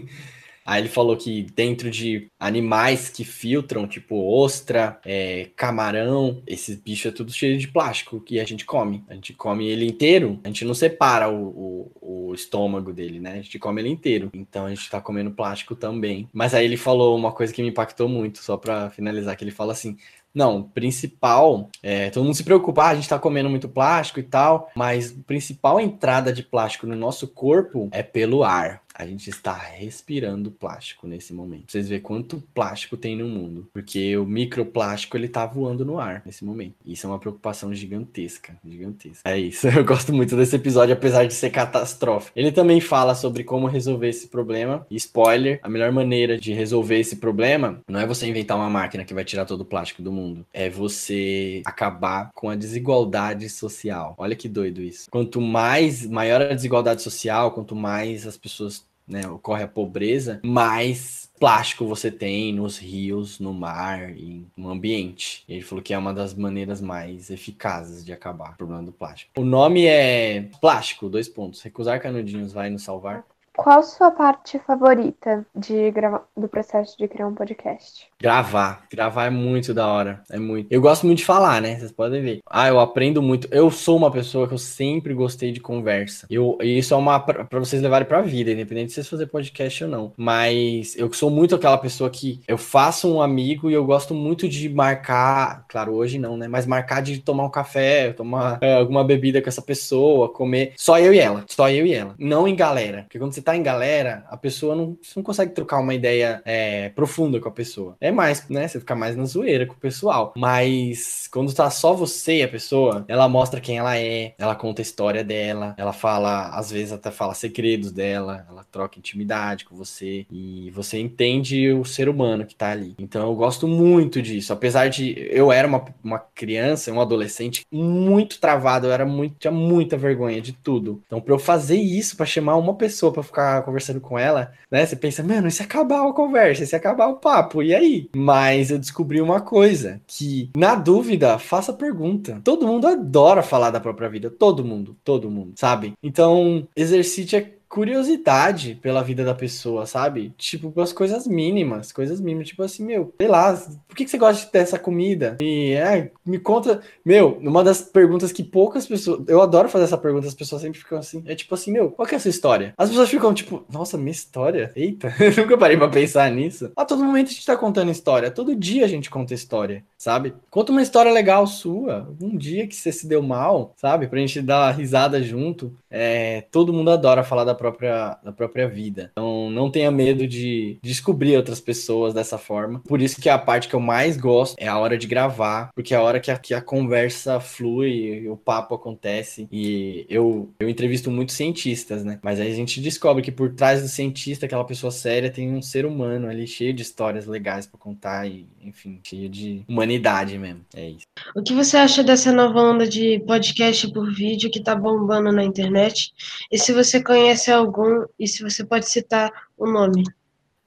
Aí 0.64 0.82
ele 0.82 0.88
falou 0.88 1.16
que 1.16 1.42
dentro 1.42 1.90
de 1.90 2.30
animais 2.38 3.08
que 3.08 3.24
filtram, 3.24 3.88
tipo 3.88 4.14
ostra, 4.16 5.00
é, 5.04 5.48
camarão, 5.56 6.42
esses 6.46 6.76
bichos 6.76 7.12
é 7.12 7.14
tudo 7.14 7.32
cheio 7.32 7.58
de 7.58 7.66
plástico 7.66 8.20
que 8.20 8.38
a 8.38 8.44
gente 8.44 8.64
come. 8.64 9.02
A 9.08 9.14
gente 9.14 9.32
come 9.32 9.66
ele 9.66 9.84
inteiro, 9.84 10.38
a 10.44 10.48
gente 10.48 10.64
não 10.64 10.74
separa 10.74 11.28
o, 11.28 11.90
o, 12.00 12.28
o 12.28 12.34
estômago 12.34 12.92
dele, 12.92 13.18
né? 13.18 13.32
A 13.32 13.42
gente 13.42 13.58
come 13.58 13.80
ele 13.80 13.88
inteiro. 13.88 14.30
Então 14.32 14.66
a 14.66 14.68
gente 14.68 14.88
tá 14.88 15.00
comendo 15.00 15.32
plástico 15.32 15.74
também. 15.74 16.28
Mas 16.32 16.54
aí 16.54 16.66
ele 16.66 16.76
falou 16.76 17.16
uma 17.16 17.32
coisa 17.32 17.52
que 17.52 17.62
me 17.62 17.70
impactou 17.70 18.08
muito, 18.08 18.38
só 18.38 18.56
para 18.56 18.90
finalizar, 18.90 19.36
que 19.36 19.42
ele 19.42 19.50
fala 19.50 19.72
assim: 19.72 19.96
não, 20.34 20.62
principal, 20.62 21.68
é, 21.82 22.10
todo 22.10 22.24
mundo 22.24 22.34
se 22.34 22.44
preocupa, 22.44 22.84
ah, 22.84 22.88
a 22.88 22.94
gente 22.94 23.04
está 23.04 23.18
comendo 23.18 23.50
muito 23.50 23.68
plástico 23.68 24.20
e 24.20 24.22
tal, 24.22 24.70
mas 24.74 25.10
a 25.10 25.22
principal 25.26 25.80
entrada 25.80 26.32
de 26.32 26.42
plástico 26.42 26.86
no 26.86 26.94
nosso 26.94 27.26
corpo 27.26 27.88
é 27.92 28.02
pelo 28.02 28.44
ar 28.44 28.82
a 29.00 29.06
gente 29.06 29.30
está 29.30 29.54
respirando 29.54 30.50
plástico 30.50 31.06
nesse 31.06 31.32
momento. 31.32 31.72
Vocês 31.72 31.88
veem 31.88 32.00
quanto 32.00 32.42
plástico 32.54 32.98
tem 32.98 33.16
no 33.16 33.26
mundo, 33.26 33.66
porque 33.72 34.14
o 34.18 34.26
microplástico 34.26 35.16
ele 35.16 35.26
tá 35.26 35.46
voando 35.46 35.86
no 35.86 35.98
ar 35.98 36.22
nesse 36.26 36.44
momento. 36.44 36.74
Isso 36.84 37.06
é 37.06 37.10
uma 37.10 37.18
preocupação 37.18 37.72
gigantesca, 37.72 38.56
gigantesca. 38.64 39.28
É 39.28 39.38
isso. 39.38 39.66
Eu 39.80 39.84
gosto 39.84 40.12
muito 40.12 40.36
desse 40.36 40.54
episódio, 40.54 40.92
apesar 40.92 41.26
de 41.26 41.32
ser 41.32 41.48
catastrófico. 41.48 42.38
Ele 42.38 42.52
também 42.52 42.78
fala 42.78 43.14
sobre 43.14 43.42
como 43.42 43.66
resolver 43.66 44.08
esse 44.08 44.28
problema. 44.28 44.86
E 44.90 44.96
spoiler, 44.96 45.58
a 45.62 45.68
melhor 45.68 45.90
maneira 45.92 46.38
de 46.38 46.52
resolver 46.52 46.98
esse 46.98 47.16
problema 47.16 47.80
não 47.88 48.00
é 48.00 48.06
você 48.06 48.26
inventar 48.26 48.58
uma 48.58 48.68
máquina 48.68 49.04
que 49.04 49.14
vai 49.14 49.24
tirar 49.24 49.46
todo 49.46 49.62
o 49.62 49.64
plástico 49.64 50.02
do 50.02 50.12
mundo, 50.12 50.44
é 50.52 50.68
você 50.68 51.62
acabar 51.64 52.30
com 52.34 52.50
a 52.50 52.54
desigualdade 52.54 53.48
social. 53.48 54.14
Olha 54.18 54.36
que 54.36 54.48
doido 54.48 54.82
isso. 54.82 55.10
Quanto 55.10 55.40
mais 55.40 56.06
maior 56.06 56.42
a 56.42 56.54
desigualdade 56.54 57.00
social, 57.00 57.52
quanto 57.52 57.74
mais 57.74 58.26
as 58.26 58.36
pessoas 58.36 58.89
né, 59.10 59.28
ocorre 59.28 59.64
a 59.64 59.68
pobreza, 59.68 60.40
mais 60.44 61.28
plástico 61.38 61.86
você 61.86 62.10
tem 62.10 62.52
nos 62.52 62.78
rios, 62.78 63.40
no 63.40 63.52
mar 63.52 64.10
e 64.10 64.46
no 64.56 64.70
ambiente. 64.70 65.42
Ele 65.48 65.62
falou 65.62 65.82
que 65.82 65.94
é 65.94 65.98
uma 65.98 66.12
das 66.12 66.34
maneiras 66.34 66.80
mais 66.80 67.30
eficazes 67.30 68.04
de 68.04 68.12
acabar 68.12 68.52
o 68.52 68.56
problema 68.56 68.82
do 68.82 68.92
plástico. 68.92 69.32
O 69.40 69.44
nome 69.44 69.86
é 69.86 70.48
Plástico, 70.60 71.08
dois 71.08 71.28
pontos. 71.28 71.62
Recusar 71.62 72.00
canudinhos 72.00 72.52
vai 72.52 72.68
nos 72.68 72.82
salvar. 72.82 73.24
Qual 73.62 73.82
sua 73.82 74.10
parte 74.10 74.58
favorita 74.60 75.44
de 75.54 75.90
grava... 75.90 76.22
do 76.34 76.48
processo 76.48 76.96
de 76.96 77.06
criar 77.06 77.26
um 77.26 77.34
podcast? 77.34 78.08
Gravar. 78.18 78.86
Gravar 78.90 79.26
é 79.26 79.30
muito 79.30 79.74
da 79.74 79.86
hora. 79.86 80.22
É 80.30 80.38
muito. 80.38 80.72
Eu 80.72 80.80
gosto 80.80 81.04
muito 81.04 81.18
de 81.18 81.26
falar, 81.26 81.60
né? 81.60 81.76
Vocês 81.76 81.92
podem 81.92 82.22
ver. 82.22 82.40
Ah, 82.48 82.68
eu 82.68 82.80
aprendo 82.80 83.20
muito. 83.20 83.48
Eu 83.50 83.70
sou 83.70 83.98
uma 83.98 84.10
pessoa 84.10 84.48
que 84.48 84.54
eu 84.54 84.58
sempre 84.58 85.12
gostei 85.12 85.52
de 85.52 85.60
conversa. 85.60 86.26
Eu, 86.30 86.56
isso 86.62 86.94
é 86.94 86.96
uma 86.96 87.20
para 87.20 87.58
vocês 87.58 87.82
levarem 87.82 88.08
pra 88.08 88.22
vida, 88.22 88.50
independente 88.50 88.88
de 88.88 88.94
vocês 88.94 89.06
fazer 89.06 89.26
podcast 89.26 89.84
ou 89.84 89.90
não. 89.90 90.12
Mas 90.16 90.96
eu 90.96 91.12
sou 91.12 91.28
muito 91.28 91.54
aquela 91.54 91.76
pessoa 91.76 92.08
que 92.08 92.40
eu 92.48 92.56
faço 92.56 93.12
um 93.12 93.20
amigo 93.20 93.70
e 93.70 93.74
eu 93.74 93.84
gosto 93.84 94.14
muito 94.14 94.48
de 94.48 94.70
marcar. 94.70 95.66
Claro, 95.68 95.92
hoje 95.92 96.18
não, 96.18 96.34
né? 96.34 96.48
Mas 96.48 96.64
marcar 96.64 97.02
de 97.02 97.18
tomar 97.18 97.44
um 97.44 97.50
café, 97.50 98.14
tomar 98.14 98.56
é, 98.62 98.76
alguma 98.76 99.04
bebida 99.04 99.42
com 99.42 99.50
essa 99.50 99.60
pessoa, 99.60 100.32
comer. 100.32 100.72
Só 100.78 100.98
eu 100.98 101.12
e 101.12 101.18
ela. 101.18 101.44
Só 101.46 101.68
eu 101.68 101.84
e 101.84 101.92
ela. 101.92 102.14
Não 102.18 102.48
em 102.48 102.56
galera. 102.56 103.02
Porque 103.02 103.18
quando 103.18 103.34
você 103.34 103.42
tá 103.42 103.49
tá 103.50 103.56
em 103.56 103.62
galera, 103.62 104.24
a 104.28 104.36
pessoa 104.36 104.74
não, 104.76 104.96
não 105.16 105.22
consegue 105.22 105.52
trocar 105.52 105.80
uma 105.80 105.94
ideia 105.94 106.40
é, 106.44 106.88
profunda 106.90 107.40
com 107.40 107.48
a 107.48 107.52
pessoa. 107.52 107.96
É 108.00 108.10
mais, 108.10 108.48
né? 108.48 108.68
Você 108.68 108.78
fica 108.78 108.94
mais 108.94 109.16
na 109.16 109.24
zoeira 109.24 109.66
com 109.66 109.74
o 109.74 109.76
pessoal. 109.76 110.32
Mas 110.36 111.28
quando 111.32 111.52
tá 111.52 111.68
só 111.70 111.92
você 111.92 112.38
e 112.38 112.42
a 112.42 112.48
pessoa, 112.48 113.04
ela 113.08 113.28
mostra 113.28 113.60
quem 113.60 113.78
ela 113.78 113.98
é, 113.98 114.34
ela 114.38 114.54
conta 114.54 114.80
a 114.80 114.84
história 114.84 115.24
dela, 115.24 115.74
ela 115.76 115.92
fala, 115.92 116.50
às 116.50 116.70
vezes 116.70 116.92
até 116.92 117.10
fala 117.10 117.34
segredos 117.34 117.90
dela, 117.90 118.46
ela 118.48 118.64
troca 118.70 118.98
intimidade 118.98 119.64
com 119.64 119.74
você 119.74 120.26
e 120.30 120.70
você 120.70 120.98
entende 120.98 121.72
o 121.72 121.84
ser 121.84 122.08
humano 122.08 122.46
que 122.46 122.54
tá 122.54 122.70
ali. 122.70 122.94
Então 122.98 123.26
eu 123.26 123.34
gosto 123.34 123.66
muito 123.66 124.22
disso. 124.22 124.52
Apesar 124.52 124.88
de 124.88 125.14
eu 125.30 125.50
era 125.50 125.66
uma, 125.66 125.84
uma 126.02 126.18
criança, 126.18 126.92
um 126.92 127.00
adolescente 127.00 127.64
muito 127.70 128.38
travado, 128.38 128.86
eu 128.86 128.92
era 128.92 129.04
muito, 129.04 129.36
tinha 129.38 129.50
muita 129.50 129.96
vergonha 129.96 130.40
de 130.40 130.52
tudo. 130.52 131.02
Então, 131.06 131.20
para 131.20 131.34
eu 131.34 131.38
fazer 131.38 131.76
isso, 131.76 132.16
para 132.16 132.26
chamar 132.26 132.56
uma 132.56 132.74
pessoa 132.74 133.12
para 133.12 133.22
ficar 133.30 133.62
conversando 133.62 134.00
com 134.00 134.18
ela, 134.18 134.52
né? 134.70 134.84
Você 134.84 134.96
pensa, 134.96 135.22
mano, 135.22 135.48
e 135.48 135.50
se 135.50 135.62
acabar 135.62 136.06
a 136.06 136.12
conversa, 136.12 136.62
e 136.64 136.66
se 136.66 136.76
acabar 136.76 137.08
o 137.08 137.16
papo, 137.16 137.62
e 137.62 137.74
aí? 137.74 138.08
Mas 138.14 138.70
eu 138.70 138.78
descobri 138.78 139.20
uma 139.20 139.40
coisa, 139.40 140.00
que 140.06 140.50
na 140.56 140.74
dúvida, 140.74 141.38
faça 141.38 141.72
pergunta. 141.72 142.40
Todo 142.44 142.66
mundo 142.66 142.86
adora 142.86 143.42
falar 143.42 143.70
da 143.70 143.80
própria 143.80 144.08
vida, 144.08 144.30
todo 144.30 144.64
mundo, 144.64 144.96
todo 145.04 145.30
mundo, 145.30 145.54
sabe? 145.56 145.94
Então, 146.02 146.66
exercite 146.76 147.36
curiosidade 147.70 148.74
pela 148.74 149.00
vida 149.00 149.24
da 149.24 149.32
pessoa, 149.32 149.86
sabe? 149.86 150.34
Tipo, 150.36 150.78
as 150.80 150.92
coisas 150.92 151.24
mínimas, 151.24 151.92
coisas 151.92 152.20
mínimas, 152.20 152.48
tipo 152.48 152.64
assim, 152.64 152.84
meu, 152.84 153.14
sei 153.16 153.28
lá, 153.28 153.54
por 153.86 153.96
que, 153.96 154.08
você 154.08 154.18
gosta 154.18 154.50
dessa 154.52 154.76
comida? 154.76 155.38
E 155.40 155.74
é, 155.74 156.10
me 156.26 156.40
conta, 156.40 156.80
meu, 157.04 157.38
uma 157.40 157.62
das 157.62 157.80
perguntas 157.80 158.32
que 158.32 158.42
poucas 158.42 158.88
pessoas, 158.88 159.20
eu 159.28 159.40
adoro 159.40 159.68
fazer 159.68 159.84
essa 159.84 159.96
pergunta, 159.96 160.26
as 160.26 160.34
pessoas 160.34 160.62
sempre 160.62 160.80
ficam 160.80 160.98
assim, 160.98 161.22
é 161.26 161.36
tipo 161.36 161.54
assim, 161.54 161.70
meu, 161.70 161.92
qual 161.92 162.08
que 162.08 162.14
é 162.14 162.18
a 162.18 162.20
sua 162.20 162.30
história? 162.30 162.74
As 162.76 162.88
pessoas 162.88 163.08
ficam 163.08 163.32
tipo, 163.32 163.64
nossa, 163.72 163.96
minha 163.96 164.10
história? 164.10 164.72
Eita, 164.74 165.14
nunca 165.38 165.56
parei 165.56 165.76
pra 165.76 165.88
pensar 165.88 166.28
nisso. 166.32 166.72
A 166.74 166.84
todo 166.84 167.04
momento 167.04 167.28
a 167.28 167.32
gente 167.32 167.46
tá 167.46 167.56
contando 167.56 167.92
história, 167.92 168.32
todo 168.32 168.56
dia 168.56 168.84
a 168.84 168.88
gente 168.88 169.08
conta 169.08 169.32
história, 169.32 169.84
sabe? 169.96 170.34
Conta 170.50 170.72
uma 170.72 170.82
história 170.82 171.12
legal 171.12 171.46
sua, 171.46 172.12
um 172.20 172.36
dia 172.36 172.66
que 172.66 172.74
você 172.74 172.90
se 172.90 173.06
deu 173.06 173.22
mal, 173.22 173.74
sabe? 173.76 174.08
Pra 174.08 174.18
gente 174.18 174.42
dar 174.42 174.72
risada 174.72 175.22
junto. 175.22 175.72
É, 175.88 176.42
todo 176.50 176.72
mundo 176.72 176.90
adora 176.90 177.22
falar 177.22 177.44
da 177.44 177.59
própria, 177.60 178.18
da 178.24 178.32
própria 178.32 178.66
vida. 178.66 179.10
Então, 179.12 179.50
não 179.50 179.70
tenha 179.70 179.90
medo 179.90 180.26
de 180.26 180.78
descobrir 180.82 181.36
outras 181.36 181.60
pessoas 181.60 182.14
dessa 182.14 182.38
forma. 182.38 182.80
Por 182.80 183.02
isso 183.02 183.20
que 183.20 183.28
a 183.28 183.38
parte 183.38 183.68
que 183.68 183.74
eu 183.74 183.80
mais 183.80 184.16
gosto 184.16 184.56
é 184.58 184.66
a 184.66 184.78
hora 184.78 184.96
de 184.96 185.06
gravar, 185.06 185.68
porque 185.74 185.92
é 185.92 185.98
a 185.98 186.02
hora 186.02 186.18
que 186.18 186.30
a, 186.30 186.38
que 186.38 186.54
a 186.54 186.62
conversa 186.62 187.38
flui, 187.38 188.26
o 188.28 188.36
papo 188.36 188.74
acontece. 188.74 189.46
E 189.52 190.06
eu, 190.08 190.50
eu 190.58 190.70
entrevisto 190.70 191.10
muitos 191.10 191.34
cientistas, 191.34 192.02
né? 192.02 192.18
Mas 192.22 192.40
aí 192.40 192.50
a 192.50 192.54
gente 192.54 192.80
descobre 192.80 193.22
que 193.22 193.30
por 193.30 193.52
trás 193.52 193.82
do 193.82 193.88
cientista, 193.88 194.46
aquela 194.46 194.64
pessoa 194.64 194.90
séria, 194.90 195.30
tem 195.30 195.52
um 195.52 195.60
ser 195.60 195.84
humano 195.84 196.28
ali 196.28 196.46
cheio 196.46 196.72
de 196.72 196.82
histórias 196.82 197.26
legais 197.26 197.66
para 197.66 197.78
contar 197.78 198.26
e, 198.26 198.46
enfim, 198.64 198.98
cheio 199.02 199.28
de 199.28 199.62
humanidade 199.68 200.38
mesmo. 200.38 200.64
É 200.74 200.88
isso. 200.88 201.06
O 201.36 201.42
que 201.42 201.52
você 201.52 201.76
acha 201.76 202.02
dessa 202.02 202.32
nova 202.32 202.62
onda 202.62 202.88
de 202.88 203.20
podcast 203.26 203.92
por 203.92 204.10
vídeo 204.14 204.50
que 204.50 204.62
tá 204.62 204.74
bombando 204.74 205.30
na 205.30 205.44
internet? 205.44 206.12
E 206.50 206.58
se 206.58 206.72
você 206.72 207.02
conhece 207.02 207.49
algum, 207.50 208.04
e 208.18 208.26
se 208.26 208.42
você 208.42 208.64
pode 208.64 208.88
citar 208.88 209.30
o 209.56 209.66
nome? 209.66 210.04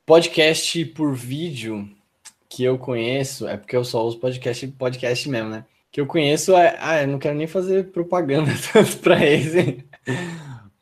Podcast 0.06 0.86
por 0.86 1.14
vídeo 1.14 1.90
que 2.50 2.64
eu 2.64 2.78
conheço, 2.78 3.48
é 3.48 3.58
porque 3.58 3.76
eu 3.76 3.84
só 3.84 4.06
uso 4.06 4.20
podcast 4.20 4.68
podcast 4.68 5.30
mesmo, 5.30 5.50
né? 5.50 5.66
Que 5.92 6.02
eu 6.02 6.06
conheço, 6.06 6.56
é, 6.56 6.76
ah, 6.80 7.02
eu 7.02 7.08
não 7.08 7.20
quero 7.20 7.36
nem 7.36 7.48
fazer 7.48 7.92
propaganda 7.92 8.52
para 9.02 9.26
eles. 9.26 9.84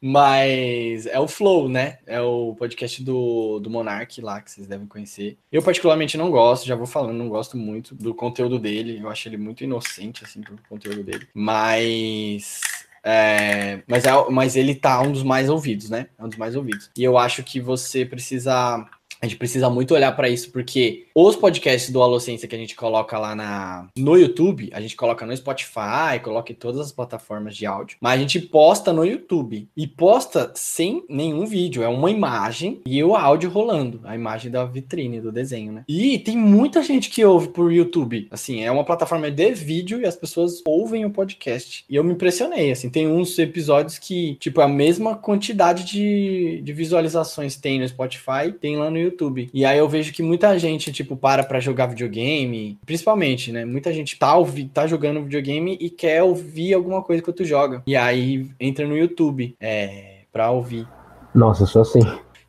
Mas 0.03 1.05
é 1.05 1.19
o 1.19 1.27
Flow, 1.27 1.69
né? 1.69 1.99
É 2.07 2.19
o 2.19 2.55
podcast 2.55 3.03
do, 3.03 3.59
do 3.59 3.69
Monark 3.69 4.19
lá, 4.19 4.41
que 4.41 4.49
vocês 4.49 4.65
devem 4.65 4.87
conhecer. 4.87 5.37
Eu, 5.51 5.61
particularmente, 5.61 6.17
não 6.17 6.31
gosto, 6.31 6.65
já 6.65 6.75
vou 6.75 6.87
falando, 6.87 7.15
não 7.15 7.29
gosto 7.29 7.55
muito 7.55 7.93
do 7.93 8.15
conteúdo 8.15 8.57
dele. 8.57 8.99
Eu 8.99 9.09
acho 9.09 9.29
ele 9.29 9.37
muito 9.37 9.63
inocente, 9.63 10.23
assim, 10.23 10.41
do 10.41 10.57
conteúdo 10.67 11.03
dele. 11.03 11.27
Mas. 11.35 12.61
É, 13.03 13.81
mas, 13.87 14.05
é, 14.05 14.29
mas 14.29 14.55
ele 14.55 14.75
tá 14.75 15.01
um 15.01 15.11
dos 15.11 15.23
mais 15.23 15.49
ouvidos, 15.49 15.89
né? 15.89 16.07
É 16.17 16.23
um 16.23 16.29
dos 16.29 16.37
mais 16.37 16.55
ouvidos. 16.55 16.89
E 16.95 17.03
eu 17.03 17.17
acho 17.17 17.43
que 17.43 17.59
você 17.59 18.05
precisa 18.05 18.85
a 19.21 19.27
gente 19.27 19.38
precisa 19.38 19.69
muito 19.69 19.93
olhar 19.93 20.12
para 20.15 20.27
isso, 20.27 20.51
porque 20.51 21.05
os 21.13 21.36
podcasts 21.36 21.91
do 21.91 22.01
Alocência 22.01 22.47
que 22.47 22.55
a 22.55 22.57
gente 22.57 22.75
coloca 22.75 23.17
lá 23.19 23.36
na, 23.36 23.88
no 23.95 24.17
YouTube, 24.17 24.69
a 24.73 24.81
gente 24.81 24.95
coloca 24.95 25.25
no 25.25 25.36
Spotify, 25.38 26.19
coloca 26.23 26.51
em 26.51 26.55
todas 26.55 26.81
as 26.81 26.91
plataformas 26.91 27.55
de 27.55 27.65
áudio, 27.65 27.97
mas 28.01 28.13
a 28.13 28.17
gente 28.17 28.39
posta 28.39 28.91
no 28.91 29.05
YouTube 29.05 29.67
e 29.77 29.88
posta 29.88 30.51
sem 30.55 31.03
nenhum 31.07 31.45
vídeo, 31.45 31.84
é 31.84 31.88
uma 31.88 32.10
imagem 32.10 32.81
e 32.86 33.03
o 33.03 33.15
áudio 33.15 33.49
rolando, 33.49 34.01
a 34.03 34.15
imagem 34.15 34.49
da 34.49 34.65
vitrine 34.65 35.21
do 35.21 35.31
desenho, 35.31 35.71
né? 35.71 35.84
E 35.88 36.17
tem 36.19 36.36
muita 36.36 36.81
gente 36.81 37.10
que 37.10 37.23
ouve 37.23 37.49
por 37.49 37.71
YouTube, 37.71 38.27
assim, 38.31 38.63
é 38.63 38.71
uma 38.71 38.84
plataforma 38.84 39.29
de 39.29 39.51
vídeo 39.53 40.01
e 40.01 40.05
as 40.05 40.15
pessoas 40.15 40.62
ouvem 40.65 41.05
o 41.05 41.12
podcast. 41.12 41.86
E 41.88 41.95
eu 41.95 42.03
me 42.03 42.13
impressionei, 42.13 42.71
assim, 42.71 42.89
tem 42.89 43.07
uns 43.07 43.38
episódios 43.38 43.99
que, 43.99 44.36
tipo, 44.39 44.62
a 44.62 44.67
mesma 44.67 45.15
quantidade 45.15 45.84
de, 45.84 46.62
de 46.63 46.73
visualizações 46.73 47.55
tem 47.55 47.79
no 47.79 47.88
Spotify, 47.88 48.51
tem 48.60 48.77
lá 48.77 48.89
no 48.89 48.97
YouTube. 48.97 49.11
YouTube. 49.12 49.50
E 49.54 49.65
aí 49.65 49.78
eu 49.78 49.88
vejo 49.88 50.12
que 50.12 50.24
muita 50.24 50.58
gente, 50.58 50.91
tipo, 50.91 51.15
para 51.15 51.43
pra 51.43 51.60
jogar 51.60 51.88
videogame, 51.88 52.78
principalmente, 52.86 53.52
né? 53.52 53.65
Muita 53.65 53.93
gente 53.93 54.17
tá, 54.17 54.34
tá 54.74 54.88
jogando 54.88 55.24
videogame 55.24 55.78
e 55.80 55.89
quer 55.89 56.24
ouvir 56.24 56.74
alguma 56.74 57.02
coisa 57.02 57.21
que 57.21 57.32
tu 57.32 57.45
joga. 57.45 57.84
E 57.86 57.95
aí 57.95 58.50
entra 58.60 58.88
no 58.88 58.97
YouTube, 58.97 59.56
é, 59.60 60.21
pra 60.32 60.50
ouvir. 60.52 60.88
Nossa, 61.34 61.65
só 61.65 61.82
assim. 61.82 62.00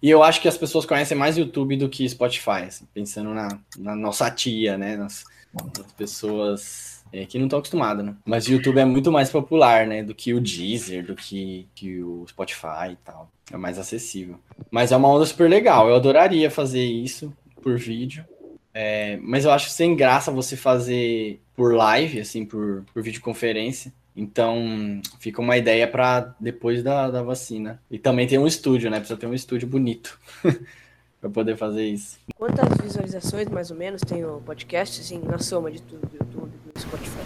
E 0.03 0.11
eu 0.11 0.23
acho 0.23 0.41
que 0.41 0.49
as 0.49 0.57
pessoas 0.57 0.85
conhecem 0.85 1.17
mais 1.17 1.39
YouTube 1.39 1.77
do 1.77 1.89
que 1.89 2.09
Spotify, 2.09 2.65
assim, 2.67 2.85
pensando 2.93 3.33
na, 3.33 3.49
na 3.79 3.95
nossa 3.95 4.29
tia, 4.31 4.77
né? 4.77 4.97
Nas, 4.97 5.25
nas 5.79 5.93
pessoas 5.93 7.02
é, 7.13 7.27
que 7.27 7.39
não 7.39 7.45
estão 7.45 7.59
acostumadas, 7.59 8.05
né? 8.05 8.17
Mas 8.25 8.47
o 8.47 8.53
YouTube 8.53 8.79
é 8.79 8.85
muito 8.85 9.13
mais 9.13 9.31
popular, 9.31 9.87
né? 9.87 10.03
Do 10.03 10.15
que 10.15 10.33
o 10.33 10.41
Deezer, 10.41 11.05
do 11.05 11.15
que, 11.15 11.69
que 11.75 12.03
o 12.03 12.25
Spotify 12.27 12.93
e 12.93 12.97
tal. 13.05 13.31
É 13.53 13.57
mais 13.57 13.79
acessível. 13.79 14.37
Mas 14.71 14.91
é 14.93 14.97
uma 14.97 15.09
onda 15.09 15.27
super 15.27 15.49
legal. 15.49 15.89
Eu 15.89 15.97
adoraria 15.97 16.51
fazer 16.51 16.83
isso 16.83 17.33
por 17.63 17.77
vídeo. 17.77 18.25
É, 18.73 19.19
mas 19.21 19.45
eu 19.45 19.51
acho 19.51 19.69
sem 19.69 19.95
graça 19.95 20.33
você 20.33 20.57
fazer 20.57 21.39
por 21.55 21.75
live, 21.75 22.21
assim, 22.21 22.47
por, 22.47 22.85
por 22.93 23.03
videoconferência. 23.03 23.93
Então, 24.17 25.01
fica 25.21 25.43
uma 25.43 25.57
ideia 25.57 25.87
para 25.87 26.35
depois 26.41 26.83
da, 26.83 27.11
da 27.11 27.23
vacina. 27.23 27.81
E 27.91 27.99
também 27.99 28.27
tem 28.27 28.39
um 28.39 28.47
estúdio, 28.47 28.91
né? 28.91 28.99
Precisa 28.99 29.21
ter 29.21 29.27
um 29.27 29.35
estúdio 29.35 29.69
bonito 29.69 30.19
para 31.21 31.29
poder 31.29 31.57
fazer 31.57 31.85
isso. 31.85 32.19
Quantas 32.37 32.69
visualizações, 32.83 33.49
mais 33.49 33.71
ou 33.71 33.77
menos, 33.77 34.01
tem 34.01 34.25
o 34.25 34.41
podcast, 34.41 35.01
assim, 35.01 35.19
na 35.19 35.39
soma 35.39 35.71
de 35.71 35.81
tudo 35.83 36.09
Spotify? 36.79 37.21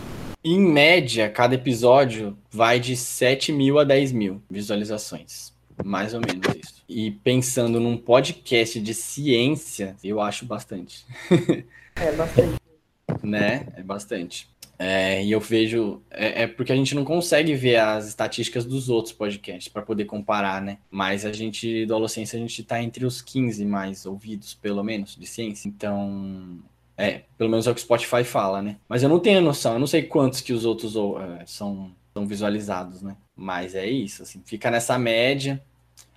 Em 0.45 0.61
média, 0.61 1.29
cada 1.29 1.55
episódio 1.55 2.37
vai 2.51 2.79
de 2.79 2.97
7 2.97 3.53
mil 3.53 3.79
a 3.79 3.85
10 3.85 4.13
mil 4.13 4.43
visualizações. 4.49 5.53
Mais 5.85 6.15
ou 6.15 6.21
menos 6.21 6.47
isso. 6.55 6.85
E 6.89 7.11
pensando 7.11 7.81
num 7.81 7.97
podcast 7.97 8.81
de 8.81 8.95
ciência, 8.95 9.97
eu 10.03 10.21
acho 10.21 10.47
bastante. 10.47 11.05
É, 11.99 12.13
bastante. 12.13 12.61
né? 13.23 13.69
É 13.75 13.83
bastante. 13.83 14.51
É, 14.79 15.25
e 15.25 15.33
eu 15.33 15.41
vejo. 15.41 16.03
É, 16.11 16.43
é, 16.43 16.47
porque 16.47 16.71
a 16.71 16.77
gente 16.77 16.95
não 16.95 17.05
consegue 17.05 17.55
ver 17.55 17.77
as 17.77 18.07
estatísticas 18.07 18.67
dos 18.67 18.91
outros 18.91 19.15
podcasts 19.15 19.73
para 19.73 19.81
poder 19.81 20.05
comparar, 20.05 20.61
né? 20.61 20.77
Mas 20.91 21.25
a 21.25 21.33
gente, 21.33 21.87
do 21.87 21.95
Holociência, 21.97 22.37
a 22.37 22.41
gente 22.41 22.63
tá 22.63 22.83
entre 22.83 23.07
os 23.07 23.23
15 23.23 23.65
mais 23.65 24.05
ouvidos, 24.05 24.53
pelo 24.53 24.85
menos, 24.85 25.17
de 25.17 25.27
ciência. 25.27 25.69
Então. 25.69 26.59
É, 26.99 27.23
pelo 27.37 27.51
menos 27.51 27.67
é 27.67 27.71
o 27.71 27.75
que 27.75 27.81
o 27.81 27.85
Spotify 27.85 28.25
fala, 28.25 28.63
né? 28.63 28.77
Mas 28.89 29.03
eu 29.03 29.09
não 29.09 29.21
tenho 29.21 29.41
noção, 29.41 29.75
eu 29.75 29.79
não 29.79 29.87
sei 29.87 30.03
quantos 30.03 30.41
que 30.41 30.53
os 30.53 30.65
outros 30.65 30.95
é, 30.97 31.45
são, 31.47 31.91
são 32.15 32.27
visualizados, 32.27 33.03
né? 33.03 33.17
Mas 33.37 33.75
é 33.75 33.87
isso, 33.87 34.23
assim, 34.23 34.43
fica 34.45 34.71
nessa 34.71 34.99
média. 34.99 35.63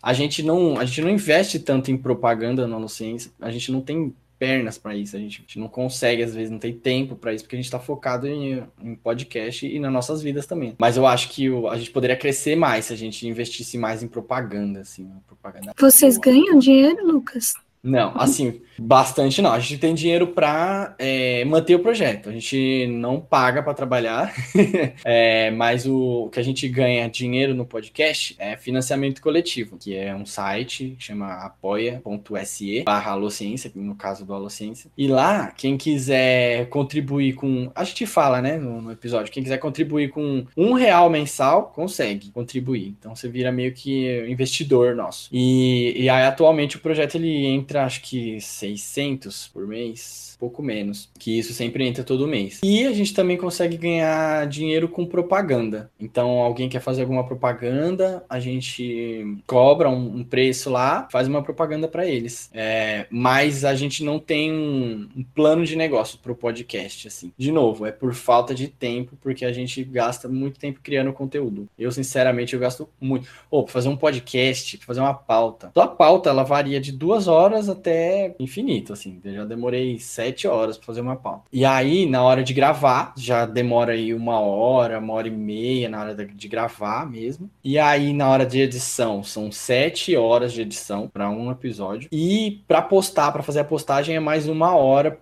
A 0.01 0.13
gente 0.13 0.41
não, 0.41 0.79
a 0.79 0.85
gente 0.85 1.01
não 1.01 1.09
investe 1.09 1.59
tanto 1.59 1.91
em 1.91 1.97
propaganda 1.97 2.65
na 2.65 2.87
ciência, 2.87 3.31
a 3.41 3.51
gente 3.51 3.71
não 3.71 3.81
tem 3.81 4.15
pernas 4.39 4.77
para 4.77 4.95
isso, 4.95 5.17
a 5.17 5.19
gente, 5.19 5.39
a 5.39 5.41
gente, 5.41 5.59
não 5.59 5.67
consegue, 5.67 6.23
às 6.23 6.33
vezes, 6.33 6.49
não 6.49 6.57
tem 6.57 6.73
tempo 6.73 7.13
para 7.13 7.33
isso, 7.33 7.43
porque 7.43 7.57
a 7.57 7.59
gente 7.59 7.65
está 7.65 7.77
focado 7.77 8.25
em, 8.25 8.63
em, 8.81 8.95
podcast 8.95 9.67
e 9.67 9.77
nas 9.79 9.91
nossas 9.91 10.21
vidas 10.21 10.47
também. 10.47 10.75
Mas 10.79 10.95
eu 10.95 11.05
acho 11.05 11.29
que 11.29 11.49
o, 11.49 11.67
a 11.67 11.77
gente 11.77 11.91
poderia 11.91 12.15
crescer 12.15 12.55
mais 12.55 12.85
se 12.85 12.93
a 12.93 12.95
gente 12.95 13.27
investisse 13.27 13.77
mais 13.77 14.01
em 14.01 14.07
propaganda, 14.07 14.79
assim, 14.79 15.11
propaganda. 15.27 15.73
Vocês 15.77 16.17
ganham 16.17 16.57
dinheiro, 16.57 17.05
Lucas? 17.05 17.53
Não, 17.83 18.13
assim, 18.19 18.61
bastante 18.77 19.41
não. 19.41 19.51
A 19.51 19.59
gente 19.59 19.77
tem 19.77 19.93
dinheiro 19.93 20.27
para 20.27 20.95
é, 20.99 21.43
manter 21.45 21.75
o 21.75 21.79
projeto. 21.79 22.29
A 22.29 22.31
gente 22.31 22.87
não 22.87 23.19
paga 23.19 23.63
para 23.63 23.73
trabalhar, 23.73 24.33
é, 25.03 25.51
mas 25.51 25.85
o, 25.85 26.25
o, 26.25 26.29
que 26.29 26.39
a 26.39 26.43
gente 26.43 26.67
ganha 26.67 27.09
dinheiro 27.09 27.53
no 27.55 27.65
podcast 27.65 28.35
é 28.39 28.57
financiamento 28.57 29.21
coletivo, 29.21 29.77
que 29.77 29.95
é 29.95 30.13
um 30.13 30.25
site 30.25 30.95
que 30.97 31.03
chama 31.03 31.33
apoia.se 31.45 32.83
barra 32.83 33.11
Alociência, 33.11 33.71
no 33.75 33.95
caso 33.95 34.25
do 34.25 34.33
Alociência. 34.33 34.91
E 34.97 35.07
lá, 35.07 35.51
quem 35.51 35.77
quiser 35.77 36.67
contribuir 36.69 37.33
com. 37.33 37.71
A 37.73 37.83
gente 37.83 38.05
fala, 38.05 38.41
né, 38.41 38.57
no, 38.57 38.81
no 38.81 38.91
episódio, 38.91 39.31
quem 39.31 39.43
quiser 39.43 39.57
contribuir 39.57 40.09
com 40.09 40.45
um 40.55 40.73
real 40.73 41.09
mensal, 41.09 41.71
consegue 41.73 42.31
contribuir. 42.31 42.95
Então 42.99 43.15
você 43.15 43.27
vira 43.27 43.51
meio 43.51 43.73
que 43.73 44.25
investidor 44.27 44.95
nosso. 44.95 45.29
E, 45.31 46.03
e 46.03 46.09
aí, 46.09 46.25
atualmente, 46.25 46.77
o 46.77 46.79
projeto 46.79 47.15
ele 47.15 47.47
acho 47.77 48.01
que 48.01 48.39
600 48.41 49.47
por 49.47 49.67
mês 49.67 50.29
pouco 50.39 50.63
menos, 50.63 51.09
que 51.19 51.37
isso 51.37 51.53
sempre 51.53 51.85
entra 51.85 52.03
todo 52.03 52.27
mês. 52.27 52.61
E 52.63 52.85
a 52.85 52.93
gente 52.93 53.13
também 53.13 53.35
consegue 53.35 53.75
ganhar 53.75 54.47
dinheiro 54.47 54.87
com 54.87 55.05
propaganda. 55.05 55.91
Então, 55.99 56.39
alguém 56.39 56.69
quer 56.69 56.79
fazer 56.79 57.01
alguma 57.01 57.25
propaganda, 57.25 58.23
a 58.29 58.39
gente 58.39 59.37
cobra 59.45 59.89
um, 59.89 60.19
um 60.19 60.23
preço 60.23 60.69
lá, 60.69 61.07
faz 61.11 61.27
uma 61.27 61.43
propaganda 61.43 61.87
para 61.87 62.07
eles. 62.07 62.49
É, 62.53 63.05
mas 63.09 63.65
a 63.65 63.75
gente 63.75 64.03
não 64.03 64.17
tem 64.17 64.51
um, 64.51 65.09
um 65.17 65.23
plano 65.23 65.65
de 65.65 65.75
negócio 65.75 66.17
para 66.19 66.31
o 66.31 66.35
podcast, 66.35 67.07
assim. 67.09 67.33
De 67.37 67.51
novo, 67.51 67.85
é 67.85 67.91
por 67.91 68.13
falta 68.13 68.55
de 68.55 68.69
tempo, 68.69 69.17
porque 69.21 69.43
a 69.43 69.51
gente 69.51 69.83
gasta 69.83 70.29
muito 70.29 70.57
tempo 70.57 70.79
criando 70.81 71.11
conteúdo. 71.11 71.67
Eu, 71.77 71.91
sinceramente, 71.91 72.53
eu 72.53 72.59
gasto 72.59 72.87
muito. 73.01 73.27
Ou, 73.51 73.63
para 73.63 73.73
fazer 73.73 73.89
um 73.89 73.97
podcast, 73.97 74.77
pra 74.77 74.87
fazer 74.87 75.01
uma 75.01 75.13
pauta. 75.13 75.71
Só 75.73 75.81
a 75.81 75.87
pauta, 75.87 76.29
ela 76.29 76.43
varia 76.43 76.79
de 76.79 76.93
duas 76.93 77.27
horas 77.27 77.58
até 77.67 78.35
infinito, 78.39 78.93
assim. 78.93 79.19
Eu 79.23 79.33
já 79.33 79.45
demorei 79.45 79.99
sete 79.99 80.47
horas 80.47 80.77
para 80.77 80.85
fazer 80.85 81.01
uma 81.01 81.15
pauta. 81.15 81.45
E 81.51 81.65
aí, 81.65 82.05
na 82.05 82.23
hora 82.23 82.43
de 82.43 82.53
gravar, 82.53 83.13
já 83.17 83.45
demora 83.45 83.93
aí 83.93 84.13
uma 84.13 84.39
hora, 84.39 84.99
uma 84.99 85.13
hora 85.13 85.27
e 85.27 85.31
meia 85.31 85.89
na 85.89 85.99
hora 86.01 86.15
de 86.15 86.47
gravar 86.47 87.09
mesmo. 87.09 87.49
E 87.63 87.77
aí, 87.79 88.13
na 88.13 88.29
hora 88.29 88.45
de 88.45 88.61
edição, 88.61 89.23
são 89.23 89.51
sete 89.51 90.15
horas 90.15 90.53
de 90.53 90.61
edição 90.61 91.07
para 91.07 91.29
um 91.29 91.51
episódio. 91.51 92.07
E 92.11 92.63
para 92.67 92.81
postar, 92.81 93.31
para 93.31 93.43
fazer 93.43 93.61
a 93.61 93.65
postagem, 93.65 94.15
é 94.15 94.19
mais 94.19 94.47
uma 94.47 94.75
hora 94.75 95.19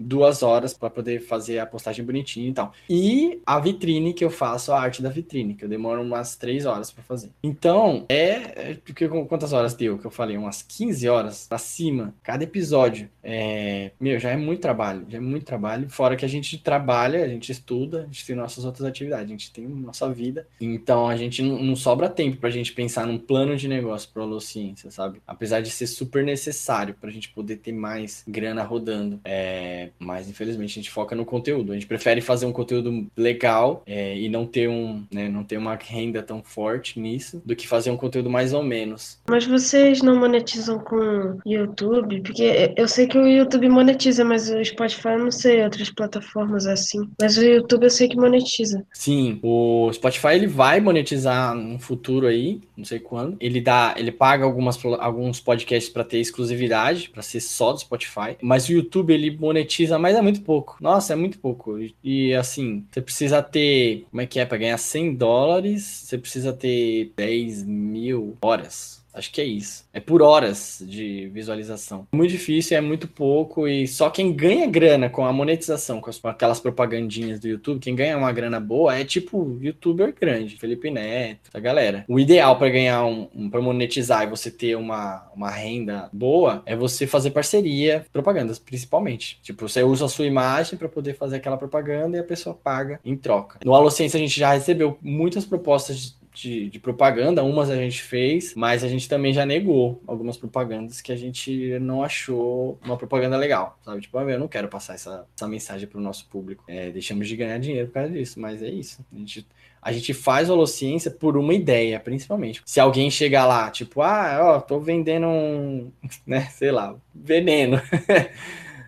duas 0.00 0.42
horas 0.42 0.72
para 0.72 0.88
poder 0.88 1.20
fazer 1.20 1.58
a 1.58 1.66
postagem 1.66 2.04
bonitinha 2.04 2.48
e 2.48 2.52
tal. 2.52 2.72
E 2.88 3.40
a 3.44 3.60
vitrine 3.60 4.14
que 4.14 4.24
eu 4.24 4.30
faço, 4.30 4.72
a 4.72 4.80
arte 4.80 5.02
da 5.02 5.10
vitrine, 5.10 5.54
que 5.54 5.64
eu 5.64 5.68
demoro 5.68 6.00
umas 6.00 6.34
três 6.36 6.64
horas 6.64 6.90
para 6.90 7.04
fazer. 7.04 7.30
Então, 7.42 8.06
é, 8.08 8.70
é. 8.70 8.78
Porque, 8.84 9.06
quantas 9.08 9.52
horas 9.52 9.74
deu 9.74 9.98
que 9.98 10.06
eu 10.06 10.10
falei? 10.10 10.36
Umas 10.36 10.62
15 10.62 11.08
horas 11.08 11.46
pra 11.46 11.58
cima, 11.58 12.14
cada 12.22 12.44
episódio. 12.44 13.10
É, 13.22 13.90
meu, 14.00 14.18
já 14.18 14.30
é 14.30 14.36
muito 14.36 14.60
trabalho, 14.60 15.04
já 15.08 15.18
é 15.18 15.20
muito 15.20 15.44
trabalho. 15.44 15.88
Fora 15.90 16.16
que 16.16 16.24
a 16.24 16.28
gente 16.28 16.56
trabalha, 16.58 17.22
a 17.22 17.28
gente 17.28 17.52
estuda, 17.52 18.02
a 18.02 18.06
gente 18.06 18.26
tem 18.26 18.34
nossas 18.34 18.64
outras 18.64 18.86
atividades, 18.86 19.26
a 19.26 19.28
gente 19.28 19.52
tem 19.52 19.66
nossa 19.68 20.10
vida. 20.10 20.46
Então, 20.60 21.08
a 21.08 21.16
gente 21.16 21.42
não, 21.42 21.76
sobra 21.76 22.08
tempo 22.08 22.38
pra 22.38 22.50
gente 22.50 22.72
pensar 22.72 23.06
num 23.06 23.18
plano 23.18 23.56
de 23.56 23.68
negócio 23.68 24.08
pro 24.12 24.22
Holociência, 24.22 24.90
sabe? 24.90 25.20
Apesar 25.26 25.60
de 25.60 25.70
ser 25.70 25.86
super 25.86 26.24
necessário 26.24 26.94
pra 26.94 27.10
gente 27.10 27.28
poder 27.28 27.56
ter 27.56 27.72
mais 27.72 28.24
grana 28.26 28.62
rodando. 28.62 29.20
É, 29.24 29.89
mas, 29.98 30.28
infelizmente, 30.28 30.72
a 30.72 30.82
gente 30.82 30.90
foca 30.90 31.14
no 31.14 31.24
conteúdo. 31.24 31.72
A 31.72 31.74
gente 31.74 31.86
prefere 31.86 32.20
fazer 32.20 32.46
um 32.46 32.52
conteúdo 32.52 33.06
legal 33.16 33.82
é, 33.86 34.16
e 34.16 34.28
não 34.28 34.46
ter 34.46 34.68
um, 34.68 35.04
né, 35.12 35.28
não 35.28 35.44
ter 35.44 35.56
uma 35.56 35.74
renda 35.74 36.22
tão 36.22 36.42
forte 36.42 36.98
nisso, 36.98 37.42
do 37.44 37.56
que 37.56 37.66
fazer 37.66 37.90
um 37.90 37.96
conteúdo 37.96 38.30
mais 38.30 38.52
ou 38.52 38.62
menos. 38.62 39.18
Mas 39.28 39.46
vocês 39.46 40.02
não 40.02 40.16
monetizam 40.16 40.78
com 40.78 41.38
YouTube? 41.46 42.20
Porque 42.22 42.72
eu 42.76 42.88
sei 42.88 43.06
que 43.06 43.18
o 43.18 43.26
YouTube 43.26 43.68
monetiza, 43.68 44.24
mas 44.24 44.50
o 44.50 44.64
Spotify 44.64 45.08
eu 45.10 45.18
não 45.18 45.30
sei, 45.30 45.62
outras 45.62 45.90
plataformas 45.90 46.66
assim. 46.66 47.08
Mas 47.20 47.36
o 47.36 47.44
YouTube 47.44 47.84
eu 47.84 47.90
sei 47.90 48.08
que 48.08 48.16
monetiza. 48.16 48.84
Sim, 48.92 49.38
o 49.42 49.90
Spotify 49.92 50.34
ele 50.34 50.46
vai 50.46 50.80
monetizar 50.80 51.54
no 51.54 51.78
futuro 51.78 52.26
aí, 52.26 52.60
não 52.76 52.84
sei 52.84 52.98
quando. 52.98 53.36
Ele 53.40 53.60
dá, 53.60 53.94
ele 53.96 54.12
paga 54.12 54.44
algumas, 54.44 54.78
alguns 54.98 55.40
podcasts 55.40 55.92
para 55.92 56.04
ter 56.04 56.18
exclusividade, 56.18 57.10
para 57.10 57.22
ser 57.22 57.40
só 57.40 57.72
do 57.72 57.80
Spotify. 57.80 58.36
Mas 58.40 58.68
o 58.68 58.72
YouTube 58.72 59.12
ele 59.12 59.36
monetiza, 59.36 59.79
mas 59.98 60.16
é 60.16 60.22
muito 60.22 60.42
pouco. 60.42 60.76
Nossa, 60.80 61.12
é 61.12 61.16
muito 61.16 61.38
pouco. 61.38 61.78
E, 62.02 62.34
assim, 62.34 62.86
você 62.90 63.00
precisa 63.00 63.42
ter, 63.42 64.06
como 64.10 64.20
é 64.20 64.26
que 64.26 64.38
é, 64.38 64.46
para 64.46 64.58
ganhar 64.58 64.78
100 64.78 65.14
dólares, 65.14 65.82
você 65.84 66.18
precisa 66.18 66.52
ter 66.52 67.12
10 67.16 67.64
mil 67.64 68.36
horas 68.42 68.99
Acho 69.20 69.30
que 69.30 69.40
é 69.40 69.44
isso. 69.44 69.84
É 69.92 70.00
por 70.00 70.22
horas 70.22 70.82
de 70.82 71.28
visualização. 71.28 72.08
Muito 72.10 72.30
difícil, 72.30 72.78
é 72.78 72.80
muito 72.80 73.06
pouco 73.06 73.68
e 73.68 73.86
só 73.86 74.08
quem 74.08 74.32
ganha 74.32 74.66
grana 74.66 75.10
com 75.10 75.26
a 75.26 75.32
monetização, 75.32 76.00
com 76.00 76.10
aquelas 76.26 76.58
propagandinhas 76.58 77.38
do 77.38 77.46
YouTube, 77.46 77.80
quem 77.80 77.94
ganha 77.94 78.16
uma 78.16 78.32
grana 78.32 78.58
boa 78.58 78.96
é 78.96 79.04
tipo 79.04 79.58
youtuber 79.60 80.14
grande, 80.18 80.56
Felipe 80.56 80.90
Neto, 80.90 81.50
a 81.52 81.60
galera. 81.60 82.02
O 82.08 82.18
ideal 82.18 82.56
para 82.56 82.70
ganhar 82.70 83.04
um, 83.04 83.28
um 83.34 83.50
para 83.50 83.60
monetizar 83.60 84.22
e 84.22 84.30
você 84.30 84.50
ter 84.50 84.74
uma, 84.74 85.30
uma 85.36 85.50
renda 85.50 86.08
boa 86.10 86.62
é 86.64 86.74
você 86.74 87.06
fazer 87.06 87.30
parceria, 87.32 88.06
propagandas 88.10 88.58
principalmente. 88.58 89.38
Tipo, 89.42 89.68
você 89.68 89.82
usa 89.82 90.06
a 90.06 90.08
sua 90.08 90.24
imagem 90.24 90.78
para 90.78 90.88
poder 90.88 91.14
fazer 91.14 91.36
aquela 91.36 91.58
propaganda 91.58 92.16
e 92.16 92.20
a 92.20 92.24
pessoa 92.24 92.54
paga 92.54 92.98
em 93.04 93.16
troca. 93.16 93.58
No 93.62 93.74
Alociência 93.74 94.16
a 94.16 94.20
gente 94.20 94.40
já 94.40 94.54
recebeu 94.54 94.96
muitas 95.02 95.44
propostas 95.44 95.98
de, 95.98 96.19
de, 96.48 96.78
propaganda, 96.78 97.44
umas 97.44 97.70
a 97.70 97.76
gente 97.76 98.02
fez, 98.02 98.54
mas 98.54 98.82
a 98.82 98.88
gente 98.88 99.08
também 99.08 99.32
já 99.32 99.44
negou 99.44 100.00
algumas 100.06 100.36
propagandas 100.36 101.00
que 101.00 101.12
a 101.12 101.16
gente 101.16 101.78
não 101.80 102.02
achou 102.02 102.78
uma 102.84 102.96
propaganda 102.96 103.36
legal, 103.36 103.78
sabe? 103.84 104.00
Tipo, 104.00 104.18
ah, 104.18 104.22
eu 104.22 104.38
não 104.38 104.48
quero 104.48 104.68
passar 104.68 104.94
essa, 104.94 105.26
essa 105.36 105.48
mensagem 105.48 105.86
para 105.86 105.98
o 105.98 106.02
nosso 106.02 106.26
público. 106.28 106.64
É, 106.66 106.90
deixamos 106.90 107.28
de 107.28 107.36
ganhar 107.36 107.58
dinheiro 107.58 107.88
por 107.88 107.94
causa 107.94 108.10
disso, 108.10 108.40
mas 108.40 108.62
é 108.62 108.68
isso. 108.68 109.04
A 109.12 109.18
gente, 109.18 109.46
a 109.82 109.92
gente 109.92 110.14
faz 110.14 110.48
holociência 110.48 111.10
por 111.10 111.36
uma 111.36 111.52
ideia, 111.52 112.00
principalmente. 112.00 112.62
Se 112.64 112.80
alguém 112.80 113.10
chegar 113.10 113.46
lá, 113.46 113.70
tipo, 113.70 114.00
ah, 114.00 114.38
ó, 114.40 114.60
tô 114.60 114.80
vendendo 114.80 115.26
um, 115.26 115.90
né, 116.26 116.48
sei 116.52 116.70
lá, 116.70 116.94
veneno. 117.14 117.80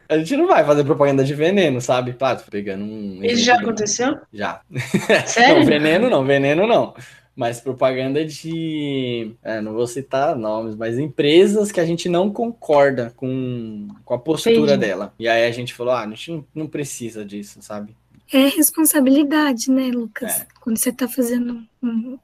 A 0.08 0.18
gente 0.18 0.36
não 0.36 0.46
vai 0.46 0.62
fazer 0.62 0.84
propaganda 0.84 1.24
de 1.24 1.32
veneno, 1.32 1.80
sabe? 1.80 2.12
Claro, 2.12 2.42
pegando 2.50 2.84
um. 2.84 3.24
Isso 3.24 3.44
já 3.44 3.54
aconteceu? 3.54 4.18
Já. 4.30 4.60
Sério? 5.24 5.60
não, 5.60 5.64
veneno 5.64 6.10
não, 6.10 6.22
veneno 6.22 6.66
não 6.66 6.94
mas 7.34 7.60
propaganda 7.60 8.24
de. 8.24 9.34
É, 9.42 9.60
não 9.60 9.72
vou 9.72 9.86
citar 9.86 10.36
nomes, 10.36 10.76
mas 10.76 10.98
empresas 10.98 11.72
que 11.72 11.80
a 11.80 11.86
gente 11.86 12.08
não 12.08 12.30
concorda 12.30 13.12
com, 13.16 13.88
com 14.04 14.14
a 14.14 14.18
postura 14.18 14.56
Entendi. 14.56 14.76
dela. 14.76 15.14
E 15.18 15.26
aí 15.26 15.46
a 15.46 15.50
gente 15.50 15.72
falou: 15.72 15.94
ah, 15.94 16.02
a 16.02 16.08
gente 16.08 16.30
não, 16.30 16.44
não 16.54 16.66
precisa 16.66 17.24
disso, 17.24 17.60
sabe? 17.62 17.96
É 18.32 18.48
responsabilidade, 18.48 19.70
né, 19.70 19.90
Lucas? 19.92 20.40
É. 20.40 20.46
Quando 20.60 20.78
você 20.78 20.90
está 20.90 21.08
fazendo 21.08 21.60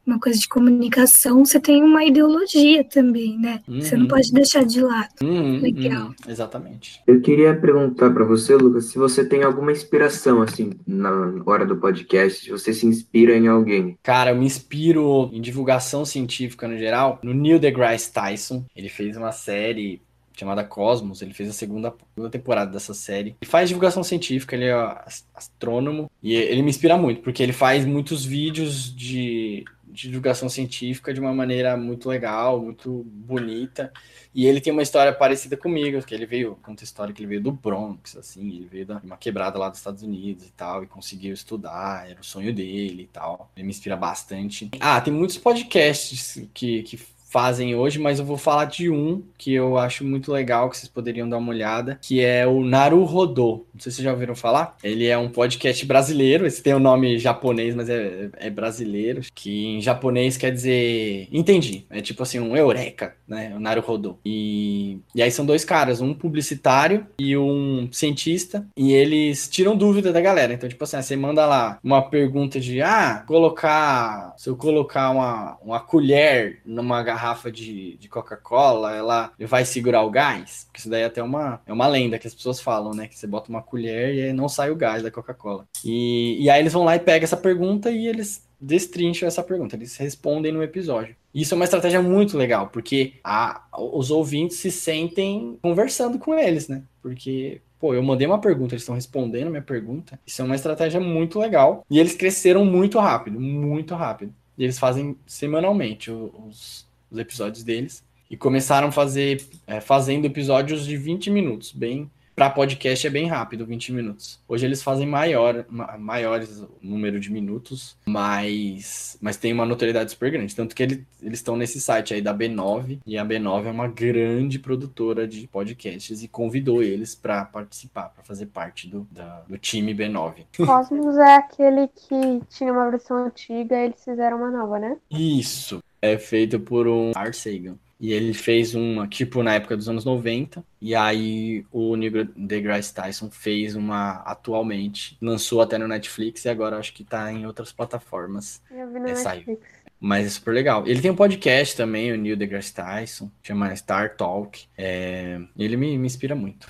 uma 0.06 0.18
coisa 0.20 0.38
de 0.38 0.48
comunicação, 0.48 1.44
você 1.44 1.58
tem 1.58 1.82
uma 1.82 2.04
ideologia 2.04 2.84
também, 2.84 3.36
né? 3.38 3.60
Uhum. 3.68 3.80
Você 3.80 3.96
não 3.96 4.02
uhum. 4.04 4.08
pode 4.08 4.32
deixar 4.32 4.64
de 4.64 4.80
lado. 4.80 5.08
Uhum, 5.20 5.60
Legal. 5.60 6.06
Uhum. 6.06 6.14
Exatamente. 6.28 7.02
Eu 7.06 7.20
queria 7.20 7.54
perguntar 7.54 8.10
para 8.10 8.24
você, 8.24 8.54
Lucas, 8.54 8.86
se 8.86 8.96
você 8.96 9.24
tem 9.24 9.42
alguma 9.42 9.72
inspiração, 9.72 10.40
assim, 10.40 10.70
na 10.86 11.42
hora 11.44 11.66
do 11.66 11.76
podcast, 11.76 12.44
se 12.44 12.50
você 12.50 12.72
se 12.72 12.86
inspira 12.86 13.36
em 13.36 13.48
alguém. 13.48 13.98
Cara, 14.02 14.30
eu 14.30 14.36
me 14.36 14.46
inspiro 14.46 15.28
em 15.32 15.40
divulgação 15.40 16.04
científica 16.04 16.68
no 16.68 16.78
geral, 16.78 17.18
no 17.22 17.34
Neil 17.34 17.58
deGrasse 17.58 18.12
Tyson. 18.12 18.64
Ele 18.74 18.88
fez 18.88 19.16
uma 19.16 19.32
série 19.32 20.00
chamada 20.38 20.64
Cosmos. 20.64 21.22
Ele 21.22 21.34
fez 21.34 21.50
a 21.50 21.52
segunda, 21.52 21.94
segunda 22.14 22.30
temporada 22.30 22.70
dessa 22.70 22.94
série. 22.94 23.36
Ele 23.40 23.50
faz 23.50 23.68
divulgação 23.68 24.02
científica, 24.02 24.54
ele 24.54 24.66
é 24.66 25.04
astrônomo 25.34 26.10
e 26.22 26.34
ele 26.34 26.62
me 26.62 26.70
inspira 26.70 26.96
muito, 26.96 27.22
porque 27.22 27.42
ele 27.42 27.52
faz 27.52 27.84
muitos 27.84 28.24
vídeos 28.24 28.94
de, 28.94 29.64
de 29.86 30.08
divulgação 30.08 30.48
científica 30.48 31.12
de 31.12 31.20
uma 31.20 31.34
maneira 31.34 31.76
muito 31.76 32.08
legal, 32.08 32.60
muito 32.60 33.04
bonita. 33.06 33.92
E 34.34 34.46
ele 34.46 34.60
tem 34.60 34.72
uma 34.72 34.82
história 34.82 35.12
parecida 35.12 35.56
comigo, 35.56 36.00
que 36.04 36.14
ele 36.14 36.26
veio, 36.26 36.56
conta 36.62 36.82
a 36.82 36.84
história 36.84 37.12
que 37.12 37.22
ele 37.22 37.28
veio 37.28 37.42
do 37.42 37.50
Bronx, 37.50 38.16
assim, 38.16 38.46
ele 38.48 38.68
veio 38.70 38.86
de 38.86 38.92
uma 39.04 39.16
quebrada 39.16 39.58
lá 39.58 39.68
dos 39.68 39.78
Estados 39.78 40.02
Unidos 40.02 40.46
e 40.46 40.52
tal, 40.52 40.84
e 40.84 40.86
conseguiu 40.86 41.34
estudar, 41.34 42.08
era 42.08 42.20
o 42.20 42.24
sonho 42.24 42.54
dele 42.54 43.04
e 43.04 43.06
tal. 43.08 43.50
Ele 43.56 43.64
me 43.64 43.70
inspira 43.70 43.96
bastante. 43.96 44.70
Ah, 44.78 45.00
tem 45.00 45.12
muitos 45.12 45.38
podcasts 45.38 46.40
que, 46.54 46.82
que 46.84 46.96
fazem 47.28 47.74
hoje, 47.74 47.98
mas 47.98 48.18
eu 48.18 48.24
vou 48.24 48.38
falar 48.38 48.64
de 48.64 48.90
um 48.90 49.22
que 49.36 49.52
eu 49.52 49.76
acho 49.78 50.04
muito 50.04 50.32
legal, 50.32 50.68
que 50.70 50.76
vocês 50.76 50.88
poderiam 50.88 51.28
dar 51.28 51.38
uma 51.38 51.50
olhada, 51.50 51.98
que 52.02 52.20
é 52.24 52.46
o 52.46 52.64
Naru 52.64 53.04
Rodô. 53.04 53.66
Não 53.72 53.80
sei 53.80 53.92
se 53.92 53.96
vocês 53.96 54.04
já 54.04 54.12
ouviram 54.12 54.34
falar. 54.34 54.76
Ele 54.82 55.06
é 55.06 55.16
um 55.16 55.28
podcast 55.28 55.84
brasileiro, 55.84 56.46
esse 56.46 56.62
tem 56.62 56.72
o 56.72 56.78
um 56.78 56.80
nome 56.80 57.18
japonês, 57.18 57.74
mas 57.74 57.88
é, 57.88 58.30
é, 58.36 58.50
brasileiro, 58.50 59.20
que 59.34 59.66
em 59.66 59.80
japonês 59.80 60.36
quer 60.36 60.50
dizer 60.50 61.28
entendi. 61.30 61.84
É 61.90 62.00
tipo 62.00 62.22
assim, 62.22 62.40
um 62.40 62.56
eureka, 62.56 63.14
né? 63.26 63.52
O 63.54 63.60
Naru 63.60 63.82
Rodô. 63.82 64.18
E, 64.24 64.98
e 65.14 65.22
aí 65.22 65.30
são 65.30 65.44
dois 65.44 65.64
caras, 65.64 66.00
um 66.00 66.14
publicitário 66.14 67.06
e 67.18 67.36
um 67.36 67.88
cientista, 67.92 68.66
e 68.76 68.92
eles 68.92 69.48
tiram 69.48 69.76
dúvida 69.76 70.12
da 70.12 70.20
galera. 70.20 70.54
Então, 70.54 70.68
tipo 70.68 70.82
assim, 70.82 71.00
você 71.00 71.14
manda 71.14 71.44
lá 71.46 71.78
uma 71.84 72.02
pergunta 72.02 72.58
de, 72.58 72.80
ah, 72.80 73.22
colocar, 73.26 74.34
se 74.38 74.48
eu 74.48 74.56
colocar 74.56 75.10
uma, 75.10 75.58
uma 75.62 75.80
colher 75.80 76.60
numa 76.64 77.02
garrafa 77.02 77.17
garrafa 77.18 77.50
de, 77.50 77.96
de 77.96 78.08
Coca-Cola, 78.08 78.94
ela 78.94 79.32
vai 79.40 79.64
segurar 79.64 80.02
o 80.02 80.10
gás? 80.10 80.64
Porque 80.66 80.80
isso 80.80 80.88
daí 80.88 81.02
é 81.02 81.06
até 81.06 81.20
uma, 81.20 81.60
é 81.66 81.72
uma 81.72 81.88
lenda 81.88 82.18
que 82.18 82.28
as 82.28 82.34
pessoas 82.34 82.60
falam, 82.60 82.94
né? 82.94 83.08
Que 83.08 83.18
você 83.18 83.26
bota 83.26 83.50
uma 83.50 83.60
colher 83.60 84.14
e 84.14 84.32
não 84.32 84.48
sai 84.48 84.70
o 84.70 84.76
gás 84.76 85.02
da 85.02 85.10
Coca-Cola. 85.10 85.66
E, 85.84 86.38
e 86.40 86.48
aí 86.48 86.60
eles 86.60 86.72
vão 86.72 86.84
lá 86.84 86.94
e 86.94 87.00
pegam 87.00 87.24
essa 87.24 87.36
pergunta 87.36 87.90
e 87.90 88.06
eles 88.06 88.46
destrincham 88.60 89.26
essa 89.26 89.42
pergunta, 89.42 89.76
eles 89.76 89.96
respondem 89.96 90.52
no 90.52 90.62
episódio. 90.62 91.14
Isso 91.32 91.54
é 91.54 91.56
uma 91.56 91.64
estratégia 91.64 92.02
muito 92.02 92.36
legal, 92.36 92.68
porque 92.68 93.14
a, 93.22 93.62
os 93.72 94.10
ouvintes 94.10 94.56
se 94.56 94.70
sentem 94.70 95.58
conversando 95.62 96.18
com 96.18 96.34
eles, 96.34 96.66
né? 96.66 96.82
Porque, 97.00 97.60
pô, 97.78 97.94
eu 97.94 98.02
mandei 98.02 98.26
uma 98.26 98.40
pergunta, 98.40 98.74
eles 98.74 98.82
estão 98.82 98.94
respondendo 98.94 99.50
minha 99.50 99.62
pergunta. 99.62 100.18
Isso 100.26 100.42
é 100.42 100.44
uma 100.44 100.56
estratégia 100.56 100.98
muito 100.98 101.38
legal. 101.38 101.84
E 101.88 102.00
eles 102.00 102.14
cresceram 102.14 102.64
muito 102.64 102.98
rápido, 102.98 103.38
muito 103.38 103.94
rápido. 103.94 104.34
E 104.56 104.64
eles 104.64 104.78
fazem 104.78 105.16
semanalmente 105.24 106.10
os, 106.10 106.87
os 107.10 107.18
episódios 107.18 107.62
deles. 107.64 108.04
E 108.30 108.36
começaram 108.36 108.88
a 108.88 108.92
fazer, 108.92 109.42
é, 109.66 109.80
fazendo 109.80 110.26
episódios 110.26 110.84
de 110.84 110.96
20 110.96 111.30
minutos, 111.30 111.72
bem 111.72 112.10
para 112.38 112.50
podcast 112.50 113.04
é 113.04 113.10
bem 113.10 113.26
rápido, 113.26 113.66
20 113.66 113.92
minutos. 113.92 114.38
Hoje 114.46 114.64
eles 114.64 114.80
fazem 114.80 115.04
maior, 115.04 115.66
maiores 115.98 116.64
número 116.80 117.18
de 117.18 117.32
minutos, 117.32 117.96
mas, 118.06 119.18
mas 119.20 119.36
tem 119.36 119.52
uma 119.52 119.66
notoriedade 119.66 120.12
super 120.12 120.30
grande. 120.30 120.54
Tanto 120.54 120.72
que 120.72 120.84
ele, 120.84 121.06
eles 121.20 121.40
estão 121.40 121.56
nesse 121.56 121.80
site 121.80 122.14
aí 122.14 122.22
da 122.22 122.32
B9, 122.32 123.00
e 123.04 123.18
a 123.18 123.26
B9 123.26 123.66
é 123.66 123.70
uma 123.72 123.88
grande 123.88 124.56
produtora 124.60 125.26
de 125.26 125.48
podcasts 125.48 126.22
e 126.22 126.28
convidou 126.28 126.80
eles 126.80 127.12
para 127.12 127.44
participar, 127.44 128.10
para 128.10 128.22
fazer 128.22 128.46
parte 128.46 128.88
do, 128.88 129.04
da, 129.10 129.42
do 129.48 129.58
time 129.58 129.92
B9. 129.92 130.46
Cosmos 130.64 131.16
é 131.16 131.34
aquele 131.34 131.88
que 131.88 132.40
tinha 132.50 132.72
uma 132.72 132.88
versão 132.88 133.26
antiga 133.26 133.76
e 133.76 133.86
eles 133.86 134.04
fizeram 134.04 134.36
uma 134.36 134.50
nova, 134.52 134.78
né? 134.78 134.96
Isso. 135.10 135.82
É 136.00 136.16
feito 136.16 136.60
por 136.60 136.86
um 136.86 137.10
Art 137.16 137.34
Sagan. 137.34 137.74
E 138.00 138.12
ele 138.12 138.32
fez 138.32 138.74
uma, 138.74 139.08
tipo, 139.08 139.42
na 139.42 139.54
época 139.54 139.76
dos 139.76 139.88
anos 139.88 140.04
90. 140.04 140.64
E 140.80 140.94
aí 140.94 141.66
o 141.72 141.96
Neil 141.96 142.28
deGrasse 142.36 142.94
Tyson 142.94 143.28
fez 143.28 143.74
uma 143.74 144.22
atualmente. 144.22 145.18
Lançou 145.20 145.60
até 145.60 145.76
no 145.78 145.88
Netflix 145.88 146.44
e 146.44 146.48
agora 146.48 146.78
acho 146.78 146.92
que 146.92 147.02
tá 147.02 147.32
em 147.32 147.44
outras 147.46 147.72
plataformas. 147.72 148.62
Eu 148.70 148.86
vi 148.88 149.00
no 149.00 149.08
é, 149.08 149.14
Netflix. 149.14 149.22
Saiu. 149.22 149.60
Mas 150.00 150.26
é 150.26 150.30
super 150.30 150.54
legal. 150.54 150.86
Ele 150.86 151.00
tem 151.00 151.10
um 151.10 151.16
podcast 151.16 151.76
também, 151.76 152.12
o 152.12 152.16
Neil 152.16 152.36
deGrasse 152.36 152.72
Tyson, 152.72 153.28
chama 153.42 153.74
Star 153.74 154.16
Talk. 154.16 154.66
É... 154.76 155.40
Ele 155.58 155.76
me, 155.76 155.98
me 155.98 156.06
inspira 156.06 156.36
muito. 156.36 156.68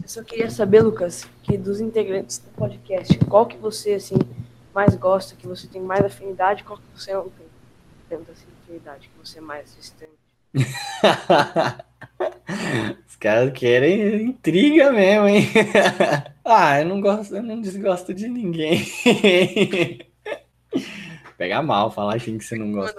Eu 0.00 0.08
só 0.08 0.22
queria 0.22 0.48
saber, 0.48 0.82
Lucas, 0.82 1.28
que 1.42 1.58
dos 1.58 1.80
integrantes 1.80 2.38
do 2.38 2.48
podcast, 2.50 3.18
qual 3.24 3.46
que 3.46 3.56
você, 3.56 3.94
assim, 3.94 4.14
mais 4.72 4.94
gosta, 4.94 5.34
que 5.34 5.46
você 5.46 5.66
tem 5.66 5.82
mais 5.82 6.04
afinidade, 6.04 6.62
qual 6.62 6.78
que 6.78 6.84
você 6.94 7.12
não 7.12 7.30
tem 7.30 7.46
tanta 8.08 8.30
assim, 8.30 8.46
afinidade, 8.62 9.08
que 9.08 9.26
você 9.26 9.38
é 9.38 9.40
mais 9.40 9.74
distante? 9.74 10.05
Os 13.08 13.16
caras 13.16 13.52
querem 13.52 14.22
intriga 14.22 14.92
mesmo, 14.92 15.28
hein? 15.28 15.46
ah, 16.44 16.80
eu 16.80 16.86
não 16.86 17.00
gosto, 17.00 17.36
eu 17.36 17.42
não 17.42 17.60
desgosto 17.60 18.14
de 18.14 18.28
ninguém. 18.28 18.84
Pegar 21.36 21.62
mal, 21.62 21.90
falar 21.90 22.16
assim 22.16 22.38
que 22.38 22.44
você 22.44 22.56
não 22.56 22.72
gosta. 22.72 22.98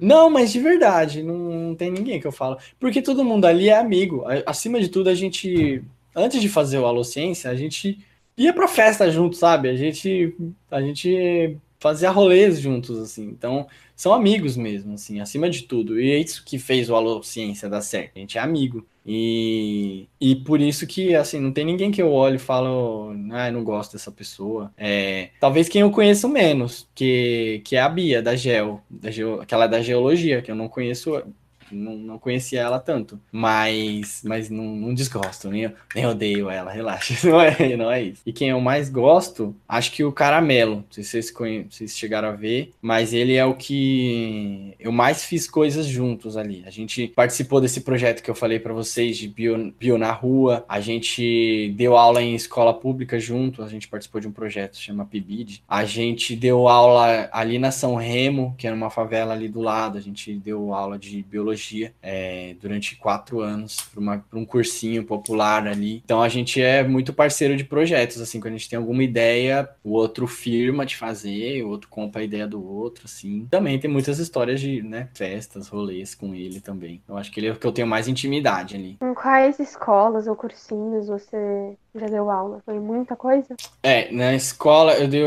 Não, 0.00 0.30
mas 0.30 0.52
de 0.52 0.60
verdade, 0.60 1.22
não, 1.22 1.36
não, 1.36 1.74
tem 1.74 1.90
ninguém 1.90 2.20
que 2.20 2.26
eu 2.26 2.32
falo. 2.32 2.58
Porque 2.78 3.02
todo 3.02 3.24
mundo 3.24 3.46
ali 3.46 3.68
é 3.68 3.78
amigo. 3.78 4.24
Acima 4.44 4.80
de 4.80 4.88
tudo, 4.88 5.10
a 5.10 5.14
gente. 5.14 5.82
Antes 6.14 6.40
de 6.40 6.48
fazer 6.48 6.78
o 6.78 6.86
Alociência, 6.86 7.50
a 7.50 7.54
gente 7.54 7.98
ia 8.36 8.52
pra 8.52 8.68
festa 8.68 9.10
junto, 9.10 9.36
sabe? 9.36 9.68
A 9.68 9.74
gente, 9.74 10.34
a 10.70 10.80
gente 10.80 11.58
fazia 11.86 12.10
rolês 12.10 12.58
juntos, 12.60 12.98
assim. 12.98 13.24
Então, 13.28 13.66
são 13.94 14.12
amigos 14.12 14.56
mesmo, 14.56 14.94
assim, 14.94 15.20
acima 15.20 15.48
de 15.48 15.62
tudo. 15.62 16.00
E 16.00 16.10
é 16.10 16.18
isso 16.18 16.44
que 16.44 16.58
fez 16.58 16.90
o 16.90 16.96
Alô 16.96 17.22
Ciência 17.22 17.68
dar 17.68 17.80
certo. 17.80 18.12
A 18.16 18.18
gente 18.18 18.36
é 18.36 18.40
amigo. 18.40 18.84
E, 19.06 20.08
e 20.20 20.34
por 20.34 20.60
isso 20.60 20.84
que, 20.84 21.14
assim, 21.14 21.40
não 21.40 21.52
tem 21.52 21.64
ninguém 21.64 21.92
que 21.92 22.02
eu 22.02 22.10
olho 22.12 22.36
e 22.36 22.40
falo, 22.40 23.14
ah, 23.30 23.50
não 23.52 23.62
gosto 23.62 23.92
dessa 23.92 24.10
pessoa. 24.10 24.72
É, 24.76 25.30
talvez 25.40 25.68
quem 25.68 25.82
eu 25.82 25.90
conheço 25.92 26.28
menos, 26.28 26.88
que, 26.92 27.62
que 27.64 27.76
é 27.76 27.80
a 27.80 27.88
Bia, 27.88 28.20
da 28.20 28.34
Geo, 28.34 28.80
da 28.90 29.10
Geo, 29.10 29.40
aquela 29.40 29.68
da 29.68 29.80
Geologia, 29.80 30.42
que 30.42 30.50
eu 30.50 30.56
não 30.56 30.68
conheço 30.68 31.22
não, 31.70 31.96
não 31.96 32.18
conhecia 32.18 32.60
ela 32.60 32.78
tanto. 32.78 33.20
Mas, 33.30 34.22
mas 34.24 34.50
não, 34.50 34.64
não 34.64 34.94
desgosto, 34.94 35.48
nem, 35.48 35.70
nem 35.94 36.06
odeio 36.06 36.50
ela, 36.50 36.70
relaxa. 36.70 37.16
Não 37.26 37.40
é, 37.40 37.76
não 37.76 37.90
é 37.90 38.02
isso. 38.02 38.22
E 38.24 38.32
quem 38.32 38.50
eu 38.50 38.60
mais 38.60 38.88
gosto, 38.88 39.54
acho 39.68 39.90
que 39.92 40.04
o 40.04 40.12
Caramelo. 40.12 40.76
Não 40.76 40.84
sei 40.90 41.02
se 41.02 41.10
vocês, 41.10 41.30
conhe... 41.30 41.66
vocês 41.68 41.96
chegaram 41.96 42.28
a 42.28 42.32
ver, 42.32 42.72
mas 42.80 43.12
ele 43.12 43.34
é 43.34 43.44
o 43.44 43.54
que 43.54 44.74
eu 44.78 44.92
mais 44.92 45.24
fiz 45.24 45.48
coisas 45.48 45.86
juntos 45.86 46.36
ali. 46.36 46.62
A 46.66 46.70
gente 46.70 47.08
participou 47.08 47.60
desse 47.60 47.80
projeto 47.80 48.22
que 48.22 48.30
eu 48.30 48.34
falei 48.34 48.58
para 48.58 48.72
vocês 48.72 49.16
de 49.16 49.28
bio, 49.28 49.72
bio 49.78 49.98
na 49.98 50.12
rua. 50.12 50.64
A 50.68 50.80
gente 50.80 51.72
deu 51.76 51.96
aula 51.96 52.22
em 52.22 52.34
escola 52.34 52.72
pública 52.72 53.18
junto. 53.18 53.62
A 53.62 53.68
gente 53.68 53.88
participou 53.88 54.20
de 54.20 54.28
um 54.28 54.32
projeto 54.32 54.76
chama 54.76 55.04
PIBID. 55.04 55.62
A 55.68 55.84
gente 55.84 56.36
deu 56.36 56.68
aula 56.68 57.28
ali 57.32 57.58
na 57.58 57.70
São 57.70 57.96
Remo, 57.96 58.54
que 58.56 58.66
era 58.66 58.76
uma 58.76 58.90
favela 58.90 59.34
ali 59.34 59.48
do 59.48 59.60
lado. 59.60 59.98
A 59.98 60.00
gente 60.00 60.32
deu 60.34 60.72
aula 60.72 60.98
de 60.98 61.22
biologia 61.22 61.55
psicologia 61.56 61.94
é, 62.02 62.54
durante 62.60 62.96
quatro 62.96 63.40
anos 63.40 63.80
para 63.92 64.38
um 64.38 64.44
cursinho 64.44 65.04
popular 65.04 65.66
ali. 65.66 66.02
Então 66.04 66.22
a 66.22 66.28
gente 66.28 66.62
é 66.62 66.86
muito 66.86 67.12
parceiro 67.12 67.56
de 67.56 67.64
projetos, 67.64 68.20
assim, 68.20 68.38
quando 68.38 68.54
a 68.54 68.56
gente 68.56 68.68
tem 68.68 68.76
alguma 68.76 69.02
ideia, 69.02 69.68
o 69.82 69.92
outro 69.92 70.26
firma 70.26 70.84
de 70.84 70.96
fazer, 70.96 71.62
o 71.64 71.68
outro 71.68 71.88
compra 71.88 72.20
a 72.20 72.24
ideia 72.24 72.46
do 72.46 72.64
outro, 72.64 73.06
assim. 73.06 73.46
Também 73.50 73.78
tem 73.78 73.90
muitas 73.90 74.18
histórias 74.18 74.60
de, 74.60 74.82
né, 74.82 75.08
festas, 75.14 75.68
rolês 75.68 76.14
com 76.14 76.34
ele 76.34 76.60
também. 76.60 77.02
Eu 77.08 77.16
acho 77.16 77.32
que 77.32 77.40
ele 77.40 77.48
é 77.48 77.52
o 77.52 77.56
que 77.56 77.66
eu 77.66 77.72
tenho 77.72 77.88
mais 77.88 78.06
intimidade 78.06 78.76
ali. 78.76 78.98
Quais 79.14 79.58
escolas 79.58 80.26
ou 80.26 80.36
cursinhos 80.36 81.08
você 81.08 81.76
já 81.98 82.06
deu 82.06 82.30
aula? 82.30 82.62
Foi 82.64 82.78
muita 82.78 83.16
coisa? 83.16 83.54
É, 83.82 84.10
na 84.12 84.34
escola 84.34 84.94
eu 84.94 85.08
dei, 85.08 85.22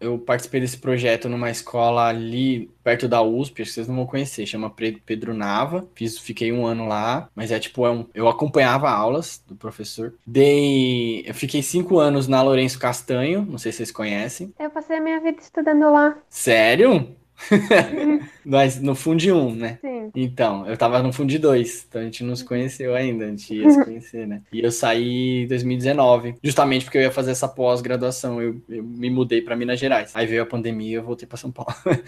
eu 0.00 0.18
participei 0.18 0.60
desse 0.60 0.78
projeto 0.78 1.28
numa 1.28 1.50
escola 1.50 2.08
ali 2.08 2.70
perto 2.82 3.08
da 3.08 3.22
USP, 3.22 3.62
acho 3.62 3.70
que 3.70 3.74
vocês 3.74 3.88
não 3.88 3.96
vão 3.96 4.06
conhecer, 4.06 4.46
chama 4.46 4.74
Pedro 5.06 5.32
Nava. 5.32 5.86
Fiz, 5.94 6.18
fiquei 6.18 6.52
um 6.52 6.66
ano 6.66 6.86
lá, 6.86 7.28
mas 7.34 7.50
é 7.50 7.58
tipo, 7.58 7.86
é 7.86 7.90
um, 7.90 8.06
eu 8.14 8.28
acompanhava 8.28 8.90
aulas 8.90 9.42
do 9.46 9.54
professor. 9.54 10.14
Dei, 10.26 11.24
eu 11.26 11.34
fiquei 11.34 11.62
cinco 11.62 11.98
anos 11.98 12.26
na 12.26 12.42
Lourenço 12.42 12.78
Castanho, 12.78 13.46
não 13.48 13.58
sei 13.58 13.72
se 13.72 13.78
vocês 13.78 13.92
conhecem. 13.92 14.52
Eu 14.58 14.70
passei 14.70 14.98
a 14.98 15.00
minha 15.00 15.20
vida 15.20 15.40
estudando 15.40 15.90
lá. 15.92 16.16
Sério? 16.28 17.16
Mas 18.44 18.80
no 18.80 18.94
Fundo 18.94 19.22
1, 19.22 19.54
né? 19.54 19.78
Sim. 19.80 20.10
Então, 20.14 20.66
eu 20.66 20.76
tava 20.76 21.02
no 21.02 21.12
Fundo 21.12 21.38
2, 21.38 21.86
então 21.88 22.00
a 22.00 22.04
gente 22.04 22.24
não 22.24 22.34
se 22.36 22.44
conheceu 22.44 22.94
ainda, 22.94 23.24
a 23.24 23.28
gente 23.28 23.54
ia 23.54 23.70
se 23.70 23.84
conhecer, 23.84 24.26
né? 24.26 24.42
E 24.52 24.60
eu 24.60 24.70
saí 24.70 25.44
em 25.44 25.46
2019, 25.46 26.34
justamente 26.42 26.84
porque 26.84 26.98
eu 26.98 27.02
ia 27.02 27.10
fazer 27.10 27.30
essa 27.30 27.48
pós-graduação, 27.48 28.40
eu, 28.40 28.60
eu 28.68 28.82
me 28.82 29.10
mudei 29.10 29.40
para 29.40 29.56
Minas 29.56 29.78
Gerais. 29.78 30.10
Aí 30.14 30.26
veio 30.26 30.42
a 30.42 30.46
pandemia 30.46 30.90
e 30.90 30.94
eu 30.94 31.02
voltei 31.02 31.26
para 31.26 31.38
São 31.38 31.50
Paulo. 31.50 31.74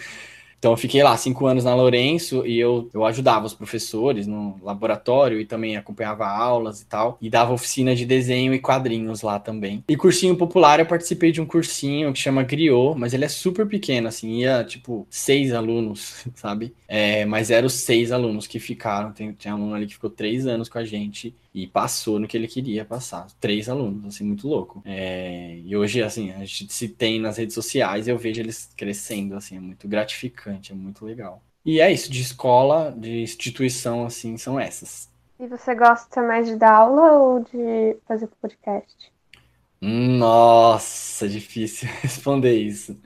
Então 0.64 0.72
eu 0.72 0.78
fiquei 0.78 1.02
lá 1.02 1.14
cinco 1.14 1.44
anos 1.44 1.62
na 1.62 1.74
Lourenço 1.74 2.46
e 2.46 2.58
eu, 2.58 2.88
eu 2.94 3.04
ajudava 3.04 3.44
os 3.44 3.52
professores 3.52 4.26
no 4.26 4.58
laboratório 4.62 5.38
e 5.38 5.44
também 5.44 5.76
acompanhava 5.76 6.26
aulas 6.26 6.80
e 6.80 6.86
tal. 6.86 7.18
E 7.20 7.28
dava 7.28 7.52
oficina 7.52 7.94
de 7.94 8.06
desenho 8.06 8.54
e 8.54 8.58
quadrinhos 8.58 9.20
lá 9.20 9.38
também. 9.38 9.84
E 9.86 9.94
cursinho 9.94 10.34
popular, 10.34 10.80
eu 10.80 10.86
participei 10.86 11.30
de 11.30 11.38
um 11.38 11.44
cursinho 11.44 12.14
que 12.14 12.18
chama 12.18 12.42
Griot, 12.42 12.98
mas 12.98 13.12
ele 13.12 13.26
é 13.26 13.28
super 13.28 13.66
pequeno, 13.68 14.08
assim, 14.08 14.38
ia 14.38 14.64
tipo 14.64 15.06
seis 15.10 15.52
alunos, 15.52 16.24
sabe? 16.34 16.72
É, 16.88 17.26
mas 17.26 17.50
eram 17.50 17.68
seis 17.68 18.10
alunos 18.10 18.46
que 18.46 18.58
ficaram. 18.58 19.12
Tem, 19.12 19.34
tem 19.34 19.52
aluno 19.52 19.74
ali 19.74 19.86
que 19.86 19.92
ficou 19.92 20.08
três 20.08 20.46
anos 20.46 20.70
com 20.70 20.78
a 20.78 20.84
gente 20.86 21.34
e 21.54 21.66
passou 21.68 22.18
no 22.18 22.26
que 22.26 22.36
ele 22.36 22.48
queria 22.48 22.84
passar. 22.84 23.28
Três 23.40 23.68
alunos, 23.68 24.04
assim, 24.06 24.24
muito 24.24 24.48
louco. 24.48 24.82
É, 24.84 25.56
e 25.64 25.76
hoje, 25.76 26.02
assim, 26.02 26.32
a 26.32 26.40
gente 26.40 26.72
se 26.72 26.88
tem 26.88 27.20
nas 27.20 27.38
redes 27.38 27.54
sociais 27.54 28.06
e 28.06 28.10
eu 28.10 28.18
vejo 28.18 28.40
eles 28.40 28.70
crescendo, 28.76 29.36
assim, 29.36 29.56
é 29.56 29.60
muito 29.60 29.86
gratificante, 29.88 30.72
é 30.72 30.74
muito 30.74 31.04
legal. 31.04 31.42
E 31.64 31.80
é 31.80 31.90
isso, 31.92 32.10
de 32.10 32.20
escola, 32.20 32.92
de 32.92 33.22
instituição, 33.22 34.04
assim, 34.04 34.36
são 34.36 34.58
essas. 34.58 35.08
E 35.38 35.46
você 35.46 35.76
gosta 35.76 36.20
mais 36.22 36.48
de 36.48 36.56
dar 36.56 36.72
aula 36.72 37.12
ou 37.12 37.38
de 37.38 37.96
fazer 38.04 38.26
podcast? 38.40 39.12
Nossa, 39.80 41.28
difícil 41.28 41.88
responder 42.02 42.54
isso. 42.58 42.98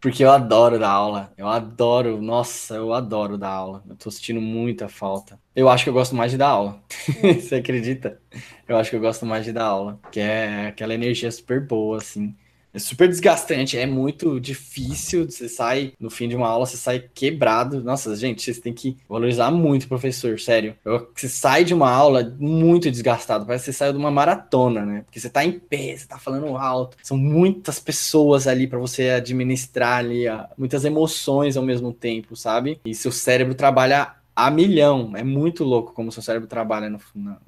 Porque 0.00 0.22
eu 0.24 0.30
adoro 0.30 0.78
dar 0.78 0.90
aula. 0.90 1.32
Eu 1.36 1.48
adoro, 1.48 2.20
nossa, 2.20 2.74
eu 2.74 2.92
adoro 2.92 3.36
dar 3.38 3.50
aula. 3.50 3.82
Eu 3.88 3.96
tô 3.96 4.10
sentindo 4.10 4.40
muita 4.40 4.88
falta. 4.88 5.40
Eu 5.54 5.68
acho 5.68 5.84
que 5.84 5.90
eu 5.90 5.94
gosto 5.94 6.14
mais 6.14 6.30
de 6.30 6.38
dar 6.38 6.48
aula. 6.48 6.82
Você 7.40 7.56
acredita? 7.56 8.20
Eu 8.68 8.76
acho 8.76 8.90
que 8.90 8.96
eu 8.96 9.00
gosto 9.00 9.24
mais 9.24 9.44
de 9.44 9.52
dar 9.52 9.64
aula. 9.64 9.98
Que 10.10 10.20
é 10.20 10.66
aquela 10.68 10.94
energia 10.94 11.30
super 11.30 11.60
boa, 11.66 11.98
assim. 11.98 12.36
É 12.76 12.78
super 12.78 13.08
desgastante, 13.08 13.78
é 13.78 13.86
muito 13.86 14.38
difícil. 14.38 15.24
Você 15.24 15.48
sai 15.48 15.94
no 15.98 16.10
fim 16.10 16.28
de 16.28 16.36
uma 16.36 16.46
aula, 16.46 16.66
você 16.66 16.76
sai 16.76 17.00
quebrado. 17.00 17.82
Nossa, 17.82 18.14
gente, 18.14 18.42
vocês 18.42 18.58
têm 18.58 18.74
que 18.74 18.98
valorizar 19.08 19.50
muito 19.50 19.84
o 19.84 19.88
professor, 19.88 20.38
sério. 20.38 20.76
Você 21.14 21.26
sai 21.26 21.64
de 21.64 21.72
uma 21.72 21.90
aula 21.90 22.36
muito 22.38 22.90
desgastado, 22.90 23.46
parece 23.46 23.64
que 23.64 23.72
você 23.72 23.78
saiu 23.78 23.94
de 23.94 23.98
uma 23.98 24.10
maratona, 24.10 24.84
né? 24.84 25.02
Porque 25.06 25.18
você 25.18 25.30
tá 25.30 25.42
em 25.42 25.52
pé, 25.52 25.96
você 25.96 26.06
tá 26.06 26.18
falando 26.18 26.54
alto. 26.54 26.98
São 27.02 27.16
muitas 27.16 27.80
pessoas 27.80 28.46
ali 28.46 28.66
para 28.66 28.78
você 28.78 29.08
administrar 29.08 30.00
ali, 30.00 30.24
muitas 30.58 30.84
emoções 30.84 31.56
ao 31.56 31.64
mesmo 31.64 31.94
tempo, 31.94 32.36
sabe? 32.36 32.78
E 32.84 32.94
seu 32.94 33.10
cérebro 33.10 33.54
trabalha 33.54 34.16
a 34.34 34.50
milhão. 34.50 35.16
É 35.16 35.24
muito 35.24 35.64
louco 35.64 35.94
como 35.94 36.12
seu 36.12 36.22
cérebro 36.22 36.46
trabalha 36.46 36.90
no, 36.90 37.00
na, 37.14 37.38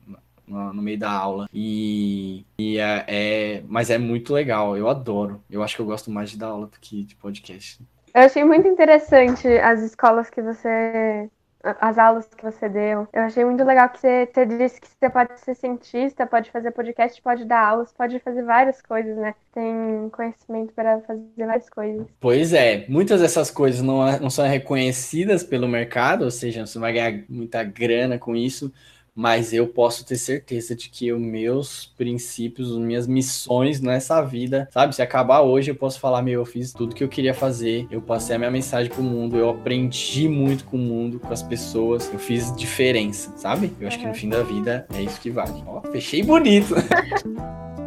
no, 0.49 0.73
no 0.73 0.83
meio 0.83 0.99
da 0.99 1.11
aula. 1.11 1.49
E, 1.53 2.45
e 2.59 2.79
é, 2.79 3.05
é, 3.07 3.63
Mas 3.69 3.91
é 3.91 3.99
muito 3.99 4.33
legal, 4.33 4.77
eu 4.77 4.89
adoro. 4.89 5.43
Eu 5.51 5.63
acho 5.63 5.77
que 5.77 5.83
eu 5.83 5.87
gosto 5.87 6.11
mais 6.11 6.31
de 6.31 6.39
dar 6.39 6.49
aula 6.49 6.67
do 6.67 6.79
que 6.81 7.05
de 7.05 7.15
podcast. 7.15 7.81
Eu 8.15 8.23
achei 8.23 8.45
muito 8.45 8.67
interessante 8.67 9.47
as 9.47 9.81
escolas 9.81 10.31
que 10.31 10.43
você 10.43 11.29
as 11.63 11.99
aulas 11.99 12.29
que 12.37 12.45
você 12.45 12.69
deu. 12.69 13.09
Eu 13.13 13.23
achei 13.23 13.45
muito 13.45 13.65
legal 13.65 13.89
que 13.89 14.01
você, 14.01 14.29
você 14.33 14.47
disse 14.47 14.81
que 14.81 14.87
você 14.87 15.11
pode 15.11 15.41
ser 15.41 15.55
cientista, 15.55 16.27
pode 16.27 16.51
fazer 16.51 16.71
podcast, 16.71 17.21
pode 17.21 17.45
dar 17.45 17.61
aulas, 17.61 17.93
pode 17.93 18.19
fazer 18.21 18.43
várias 18.43 18.81
coisas, 18.81 19.17
né? 19.17 19.35
Tem 19.53 20.09
conhecimento 20.11 20.73
para 20.73 21.01
fazer 21.01 21.23
várias 21.37 21.69
coisas. 21.69 22.07
Pois 22.21 22.53
é, 22.53 22.87
muitas 22.89 23.21
dessas 23.21 23.51
coisas 23.51 23.83
não, 23.83 24.19
não 24.19 24.31
são 24.31 24.47
reconhecidas 24.47 25.43
pelo 25.43 25.69
mercado, 25.69 26.25
ou 26.25 26.31
seja, 26.31 26.65
você 26.65 26.79
vai 26.79 26.93
ganhar 26.93 27.25
muita 27.29 27.65
grana 27.65 28.19
com 28.19 28.37
isso 28.37 28.73
mas 29.19 29.53
eu 29.53 29.67
posso 29.67 30.07
ter 30.07 30.15
certeza 30.15 30.77
de 30.77 30.89
que 30.89 31.13
os 31.13 31.21
meus 31.21 31.93
princípios, 31.99 32.71
as 32.71 32.79
minhas 32.79 33.05
missões 33.09 33.81
nessa 33.81 34.23
vida, 34.23 34.69
sabe? 34.71 34.95
Se 34.95 35.03
acabar 35.03 35.41
hoje, 35.41 35.73
eu 35.73 35.75
posso 35.75 35.99
falar, 35.99 36.23
meu, 36.23 36.43
eu 36.43 36.47
fiz 36.47 36.73
tudo 36.73 36.95
que 36.95 37.03
eu 37.03 37.09
queria 37.09 37.35
fazer, 37.35 37.85
eu 37.91 38.01
passei 38.01 38.37
a 38.37 38.39
minha 38.39 38.51
mensagem 38.51 38.93
pro 38.93 39.03
mundo, 39.03 39.37
eu 39.37 39.51
aprendi 39.51 40.29
muito 40.29 40.63
com 40.63 40.77
o 40.77 40.81
mundo, 40.81 41.19
com 41.19 41.33
as 41.33 41.43
pessoas, 41.43 42.09
eu 42.13 42.19
fiz 42.21 42.55
diferença, 42.55 43.37
sabe? 43.37 43.73
Eu 43.81 43.89
acho 43.89 43.99
que 43.99 44.07
no 44.07 44.15
fim 44.15 44.29
da 44.29 44.45
vida 44.45 44.87
é 44.95 45.03
isso 45.03 45.21
que 45.21 45.31
vale. 45.31 45.65
Ó, 45.67 45.81
fechei 45.91 46.23
bonito. 46.23 46.77